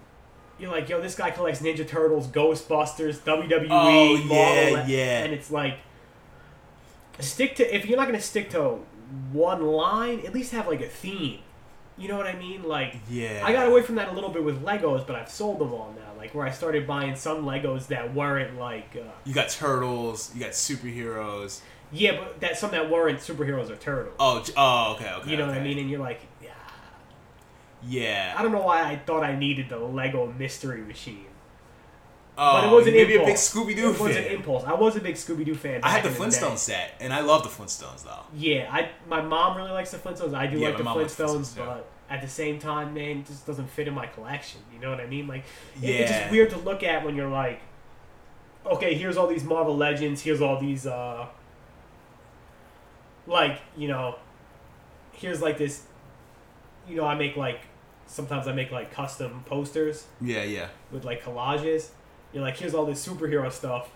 [0.59, 5.23] You're like, yo, this guy collects Ninja Turtles, Ghostbusters, WWE, Oh, Marvel, yeah, yeah.
[5.23, 5.77] and it's like
[7.19, 8.79] stick to if you're not gonna stick to
[9.31, 11.39] one line, at least have like a theme.
[12.01, 12.63] You know what I mean?
[12.63, 13.43] Like, yeah.
[13.45, 15.93] I got away from that a little bit with Legos, but I've sold them all
[15.95, 16.17] now.
[16.17, 20.31] Like, where I started buying some Legos that weren't like, uh, You got turtles.
[20.33, 21.61] You got superheroes.
[21.91, 24.15] yeah, but that some that weren't superheroes or turtles.
[24.19, 25.29] Oh, oh, okay, okay.
[25.29, 25.77] you know what I mean?
[25.77, 26.49] And you're like, yeah.
[27.87, 28.33] Yeah.
[28.37, 31.25] I don't know why I thought I needed the Lego Mystery Machine,
[32.35, 33.53] but it was an maybe impulse.
[33.53, 34.63] a big Scooby Doo It was an impulse.
[34.63, 35.81] I was a big Scooby Doo fan.
[35.83, 36.09] I had the.
[36.09, 38.23] Flintstones set, and I love the Flintstones though.
[38.35, 40.33] Yeah, I my mom really likes the Flintstones.
[40.33, 43.45] I do Yeah, like the Flintstones, Flintstones, but at the same time, man, it just
[43.47, 44.61] doesn't fit in my collection.
[44.73, 45.27] You know what I mean?
[45.27, 45.43] Like,
[45.79, 45.89] Yeah.
[45.95, 47.61] it's just weird to look at when you're like,
[48.65, 50.21] okay, here's all these Marvel Legends.
[50.21, 51.27] Here's all these, uh,
[53.27, 54.17] like you know,
[55.13, 55.83] here's like this.
[56.87, 57.61] You know, I make like
[58.07, 60.67] sometimes I make like custom posters Yeah, yeah.
[60.91, 61.89] with like collages.
[62.33, 63.89] You're like, here's all this superhero stuff,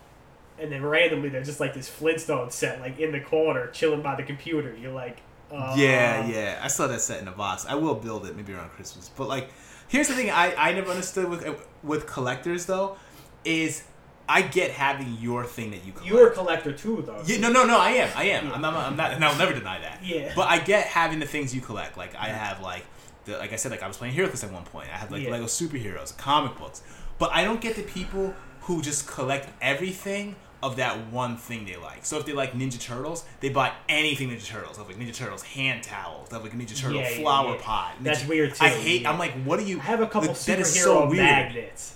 [0.59, 4.15] and then randomly there's just like this Flintstone set like in the corner, chilling by
[4.15, 4.75] the computer.
[4.75, 5.17] You're like,
[5.51, 6.59] uh, Yeah, yeah.
[6.61, 7.65] I saw that set in a box.
[7.67, 9.09] I will build it maybe around Christmas.
[9.15, 9.49] But like,
[9.88, 11.47] here's the thing I, I never understood with
[11.83, 12.97] with collectors though,
[13.45, 13.83] is
[14.27, 16.11] I get having your thing that you collect.
[16.11, 17.21] You're a collector too, though.
[17.27, 17.79] yeah, no, no, no.
[17.79, 18.09] I am.
[18.15, 18.47] I am.
[18.47, 18.53] Yeah.
[18.53, 18.73] I'm not.
[18.75, 19.11] I'm not.
[19.11, 19.99] And I'll never deny that.
[20.03, 20.33] Yeah.
[20.36, 21.95] But I get having the things you collect.
[21.95, 22.83] Like I have like
[23.25, 24.88] the, like I said, like I was playing HeroClix at one point.
[24.91, 25.29] I had like Yeah.
[25.31, 26.81] Lego superheroes, comic books,
[27.20, 31.76] but I don't get the people who just collect everything of that one thing they
[31.76, 32.03] like.
[32.05, 34.78] So if they like Ninja Turtles, they buy anything Ninja Turtles.
[34.78, 36.30] Have like Ninja Turtles hand towels.
[36.30, 37.61] They have like a Ninja Turtle Yeah, yeah, flower yeah.
[37.61, 37.93] pot.
[38.01, 39.05] That's weird, too, I hate.
[39.05, 39.78] I'm like, what do you?
[39.80, 41.18] I have a couple that- that superhero is so weird.
[41.18, 41.95] magnets.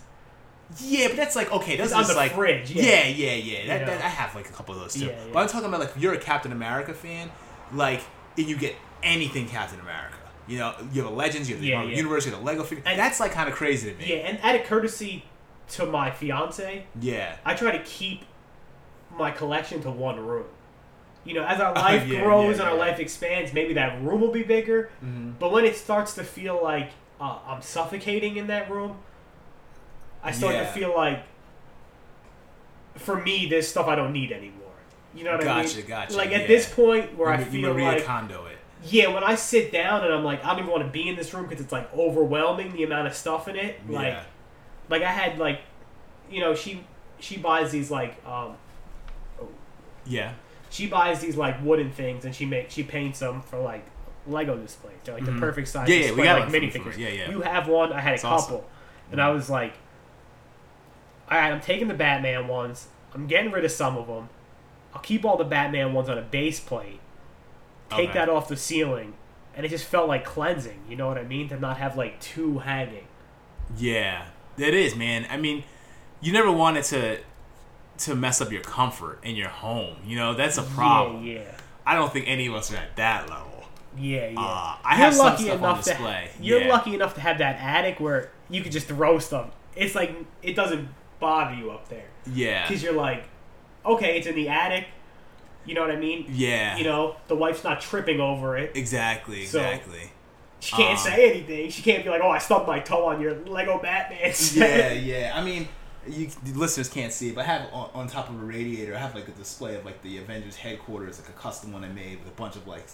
[0.80, 1.78] Yeah, but that's like okay.
[1.78, 3.08] That's on just the like fridge, yeah.
[3.08, 3.66] yeah, yeah.
[3.80, 5.10] That, that- I have like a couple of those too.
[5.34, 7.32] But I'm talking about like if you're a Captain America fan,
[7.74, 8.02] like
[8.38, 10.18] and you get anything Captain America.
[10.50, 11.96] You know, you have a Legends, you have the Yeah, yeah.
[11.96, 12.84] Universe, you have a Lego figure.
[12.88, 14.06] And- that's like kind of crazy to me.
[14.10, 15.24] Yeah, and out of courtesy
[15.70, 17.36] to my fiance, Yeah.
[17.46, 18.24] I try to keep
[19.16, 20.46] my collection to one room.
[21.24, 24.22] You know, as our Oh, life yeah, grows and our life expands, maybe that room
[24.22, 24.90] will be bigger.
[25.06, 25.34] Mhm.
[25.38, 26.90] But when it starts to feel like
[27.22, 28.98] uh, I'm suffocating in that room,
[30.24, 31.24] I start to feel like,
[32.96, 34.56] for me, there's stuff I don't need anymore.
[35.16, 35.86] You know what I Gotcha, mean?
[35.88, 36.18] gotcha, gotcha.
[36.18, 38.58] Like at this point where I You- you feel Maria like, Kondo it.
[38.84, 41.16] Yeah, when I sit down and I'm like, I don't even want to be in
[41.16, 43.80] this room because it's like overwhelming the amount of stuff in it.
[43.90, 44.24] Like, yeah.
[44.90, 45.62] like I had like,
[46.32, 46.86] you know, she
[47.20, 48.56] she buys these like um,
[50.06, 50.34] Yeah.
[50.70, 53.86] she buys these like wooden things and she makes she paints them for like
[54.28, 54.96] Lego displays.
[55.04, 55.34] They're like Mhm.
[55.36, 55.90] the perfect size.
[55.90, 56.98] Yeah, yeah, we got like minifigures.
[56.98, 57.30] yeah, yeah.
[57.32, 57.92] You have one.
[57.92, 58.62] I had a couple, awesome.
[59.12, 59.74] and I was like,
[61.30, 62.88] all right, I'm taking the Batman ones.
[63.14, 64.30] I'm getting rid of some of them.
[64.94, 66.99] I'll keep all the Batman ones on a base plate.
[67.90, 68.20] Take Okay.
[68.20, 69.14] that off the ceiling,
[69.56, 70.82] and it just felt like cleansing.
[70.90, 71.50] You know what I mean?
[71.50, 73.08] To not have like two hanging.
[73.78, 74.26] Yeah,
[74.58, 75.28] it is, man.
[75.30, 75.64] I mean,
[76.22, 77.20] you never wanted to
[78.00, 79.98] to mess up your comfort in your home.
[80.06, 81.26] You know, that's a problem.
[81.26, 81.58] Yeah, yeah.
[81.86, 83.64] I don't think any of us are at that level.
[83.98, 84.40] Yeah, yeah.
[84.40, 86.30] Uh, I have some stuff on display.
[86.38, 86.72] To, you're Yeah.
[86.72, 89.48] lucky enough to have that attic where you could just throw stuff.
[89.76, 90.88] It's like it doesn't
[91.20, 92.66] bother you up there Yeah.
[92.68, 93.26] because you're like,
[93.86, 94.86] okay, it's in the attic.
[95.70, 96.26] You know what I mean?
[96.30, 96.78] Yeah.
[96.78, 98.72] You know, the wife's not tripping over it.
[98.76, 99.46] Exactly.
[99.46, 100.12] So- Exactly.
[100.62, 101.70] She can't Um, say anything.
[101.72, 105.32] She can't be like, "Oh, I stubbed my toe on your Lego Batman." yeah, yeah.
[105.34, 105.70] I mean,
[106.06, 108.94] you the listeners can't see it, but I have on, on top of a radiator.
[108.94, 111.88] I have like a display of like the Avengers headquarters, like a custom one I
[111.88, 112.86] made with a bunch of like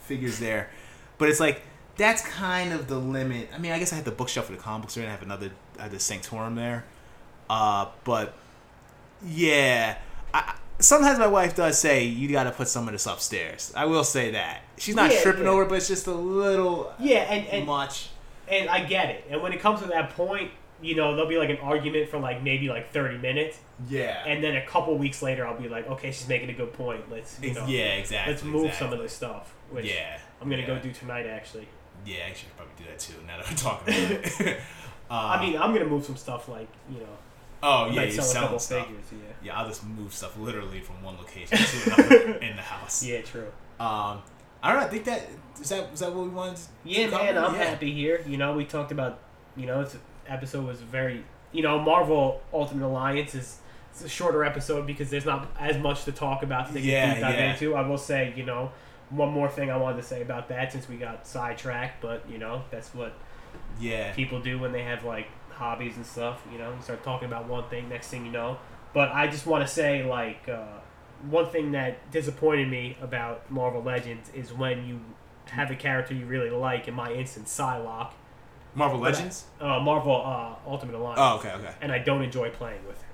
[0.00, 0.70] figures there.
[1.18, 1.62] But it's like
[1.96, 3.50] that's kind of the limit.
[3.54, 5.22] I mean, I guess I had the bookshelf for the comic books and I have
[5.22, 5.52] another.
[5.78, 6.84] I have the Sanctorum there.
[7.48, 8.34] Uh, but
[9.24, 9.98] yeah,
[10.34, 10.54] I,
[10.84, 13.72] sometimes my wife does say you got to put some of this upstairs.
[13.76, 15.50] I will say that she's not Yeah, tripping yeah.
[15.50, 18.08] over, but it's just a little yeah, and and much.
[18.48, 19.24] and I get it.
[19.30, 20.50] And when it comes to that point,
[20.82, 23.58] you know, there'll be like an argument for like maybe like thirty minutes,
[23.88, 24.22] Yeah.
[24.26, 27.10] and then a couple weeks later, I'll be like, "Okay, she's making a good point.
[27.10, 28.32] Let's you know, yeah, exactly.
[28.32, 28.86] let's move exactly.
[28.88, 30.18] some of this stuff." Which Yeah.
[30.40, 30.66] I'm gonna yeah.
[30.68, 31.26] go do tonight.
[31.26, 31.68] Actually,
[32.04, 33.14] Yeah, I should probably do that too.
[33.26, 34.56] Now that we're talking about it.
[35.08, 37.16] uh, I mean, I'm gonna move some stuff like you know,
[37.62, 38.86] oh yeah, might you're sell a couple stuff.
[38.86, 39.04] figures.
[39.12, 39.18] Yeah,
[39.52, 43.02] Yeah, I'll just move stuff literally from one location to another in the house.
[43.04, 43.48] yeah, true.
[43.80, 44.22] Um,
[44.62, 44.86] I don't know.
[44.86, 45.28] I think that
[45.60, 46.56] is that is that what we wanted.
[46.56, 47.64] To Yeah, man, I'm Yeah.
[47.64, 48.22] happy here.
[48.26, 49.18] You know, we talked about,
[49.56, 49.96] you know, this
[50.28, 53.58] episode was very, you know, Marvel Ultimate Alliance is
[53.90, 57.34] it's a shorter episode because there's not as much to talk about to Yeah, dive
[57.34, 57.52] yeah.
[57.52, 57.74] into.
[57.74, 58.70] I will say, you know,
[59.10, 62.38] one more thing I wanted to say about that since we got sidetracked, but you
[62.38, 63.12] know, that's what
[63.80, 65.26] Yeah, people do when they have like
[65.62, 66.42] hobbies and stuff.
[66.52, 68.58] You know, you start talking about one thing, next thing you know.
[68.92, 70.80] But I just want to say, like, uh,
[71.30, 75.00] one thing that disappointed me about Marvel Legends is when you
[75.46, 76.88] have a character you really like.
[76.88, 78.12] In my instance, Psylocke.
[78.74, 79.44] Marvel But I- Legends.
[79.60, 81.20] Uh, Marvel uh, Ultimate Alliance.
[81.22, 81.74] Oh, okay, okay.
[81.80, 83.08] And I don't enjoy playing with her.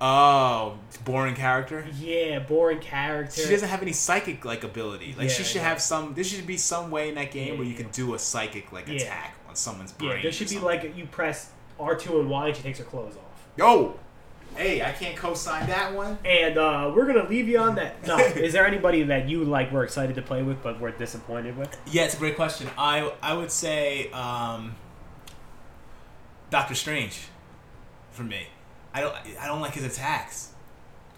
[0.00, 1.86] Oh, boring character.
[1.98, 3.40] Yeah, boring character.
[3.42, 5.14] She doesn't have any psychic like ability.
[5.16, 5.68] Like she should yeah.
[5.70, 6.14] have some.
[6.14, 7.78] There should be some way in that game Yeah, where you yeah.
[7.82, 8.96] can do a psychic like Yeah.
[8.96, 10.16] attack on someone's brain.
[10.16, 12.84] Yeah, there should be like you press R two and Y and she takes her
[12.84, 13.48] clothes off.
[13.56, 13.98] Yo,
[14.56, 16.18] hey, I can't co-sign that one.
[16.24, 18.06] And uh, we're gonna leave you on that.
[18.06, 21.56] No, is there anybody that you like were excited to play with but were disappointed
[21.56, 21.76] with?
[21.90, 22.68] Yeah, it's a great question.
[22.78, 24.74] I I would say um,
[26.50, 27.28] Doctor Strange
[28.10, 28.46] for me.
[28.92, 30.52] I don't I don't like his attacks.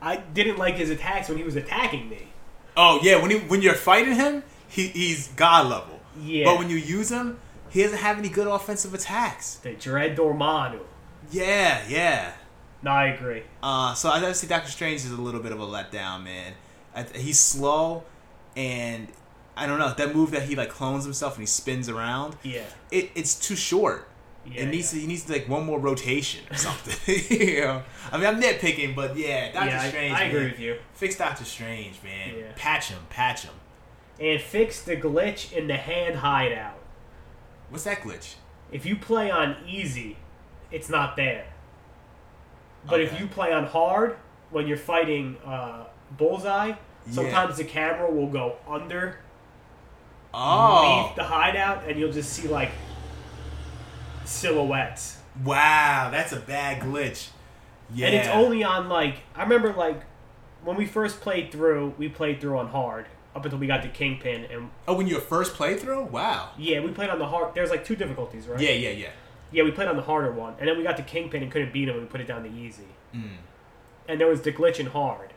[0.00, 2.28] I didn't like his attacks when he was attacking me.
[2.76, 6.00] Oh yeah, when he when you're fighting him, he, he's god level.
[6.20, 6.44] Yeah.
[6.44, 7.38] But when you use him,
[7.76, 9.56] he doesn't have any good offensive attacks.
[9.56, 10.80] The Dread Dormammu.
[11.30, 12.32] Yeah, yeah.
[12.82, 13.42] No, I agree.
[13.62, 16.54] Uh, so I say Doctor Strange is a little bit of a letdown, man.
[16.94, 18.04] I, he's slow,
[18.56, 19.08] and
[19.58, 22.38] I don't know that move that he like clones himself and he spins around.
[22.42, 22.64] Yeah.
[22.90, 24.08] It, it's too short.
[24.46, 25.00] Yeah, it needs yeah.
[25.00, 27.14] to, he needs to like one more rotation or something.
[27.38, 30.14] you know, I mean I'm nitpicking, but yeah, Doctor yeah, I- Strange.
[30.14, 30.50] I, agree man.
[30.52, 30.78] with you.
[30.94, 32.42] Fix Doctor Strange, man.
[32.56, 33.54] Patch him, patch him.
[34.18, 36.78] And fix the glitch in the hand hideout.
[37.68, 38.34] What's that glitch?
[38.72, 40.16] If you play on easy,
[40.70, 41.46] it's not there.
[42.88, 44.16] But if you play on hard,
[44.50, 45.86] when you're fighting uh,
[46.16, 46.74] Bullseye,
[47.10, 49.18] sometimes the camera will go under
[50.32, 52.70] Oh, leave the hideout, and you'll just see like
[54.24, 55.18] silhouettes.
[55.44, 57.28] wow, that's a bad glitch.
[57.94, 60.02] Yeah, And it's only on like I remember like
[60.64, 63.06] when we first played through, we played through on hard
[63.36, 66.10] up until we got to Kingpin, and oh when your first playthrough.
[66.10, 66.50] Wow.
[66.58, 67.54] yeah, we played on the hard.
[67.54, 68.58] There's like two difficulties, right?
[68.58, 69.10] Yeah, yeah, yeah.
[69.52, 71.72] Yeah, we played on the harder one, and then we got to Kingpin and couldn't
[71.72, 72.88] beat him, and we put it down to easy.
[73.14, 73.36] Mm.
[74.08, 75.34] And there was the glitch in hard,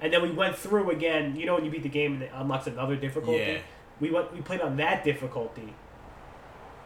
[0.00, 1.34] and then we went through again.
[1.34, 3.38] You know when you beat the game and it unlocks another difficulty.
[3.38, 3.58] Yeah.
[4.00, 4.32] We went.
[4.34, 5.74] We played on that difficulty,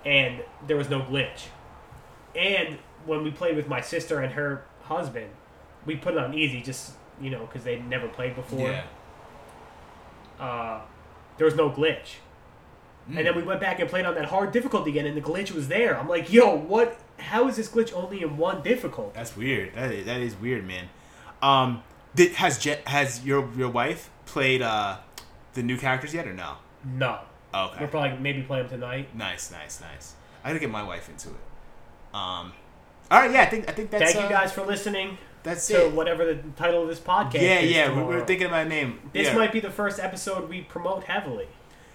[0.07, 1.49] and there was no glitch.
[2.37, 5.31] And when we played with my sister and her husband,
[5.85, 8.71] we put it on easy, just you know, because they'd never played before.
[8.71, 8.85] Yeah.
[10.39, 10.81] Uh,
[11.37, 12.17] there was no glitch.
[13.11, 13.19] Mm.
[13.19, 15.53] And then we went back and played on that hard difficulty again, and the glitch
[15.53, 15.99] was there.
[15.99, 16.99] I'm like, yo, what?
[17.19, 19.13] How is this glitch only in one difficulty?
[19.15, 19.75] That's weird.
[19.75, 20.89] That is, that is weird, man.
[21.43, 21.83] Um,
[22.15, 24.99] did has Je- has your your wife played uh
[25.53, 26.55] the new characters yet or no?
[26.85, 27.21] No.
[27.53, 27.77] Okay.
[27.81, 29.15] We'll probably maybe play them tonight.
[29.15, 30.15] Nice, nice, nice.
[30.43, 31.37] I gotta get my wife into it.
[32.13, 32.53] Um,
[33.11, 34.13] all right, yeah, I think I think that's.
[34.13, 35.93] Thank you uh, guys for listening That's to it.
[35.93, 37.71] whatever the title of this podcast Yeah, is.
[37.71, 38.19] yeah, we tomorrow.
[38.19, 38.99] were thinking about a name.
[39.13, 39.37] This yeah.
[39.37, 41.47] might be the first episode we promote heavily.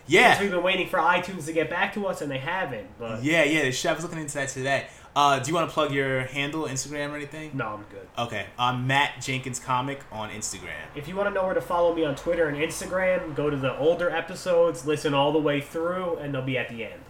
[0.07, 2.87] yeah, Because we've been waiting for iTunes to get back to us, and they haven't.
[2.97, 3.63] But yeah, yeah.
[3.63, 4.87] the chef was looking into that today.
[5.15, 7.51] Uh, do you want to plug your handle, Instagram, or anything?
[7.55, 8.07] no, I'm good.
[8.17, 10.69] Okay, I'm Matt Jenkins Comic on Instagram.
[10.95, 13.57] If you want to know where to follow me on Twitter and Instagram, go to
[13.57, 17.01] the older episodes, listen all the way through, and they'll be at the end.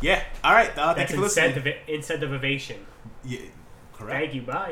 [0.00, 0.22] Yeah.
[0.44, 0.70] All right.
[0.78, 1.56] Uh, thank That's you for listening.
[1.88, 2.76] incentive, incentivization.
[3.24, 3.40] Yeah,
[3.94, 4.12] correct.
[4.20, 4.42] Thank you.
[4.42, 4.68] Bye.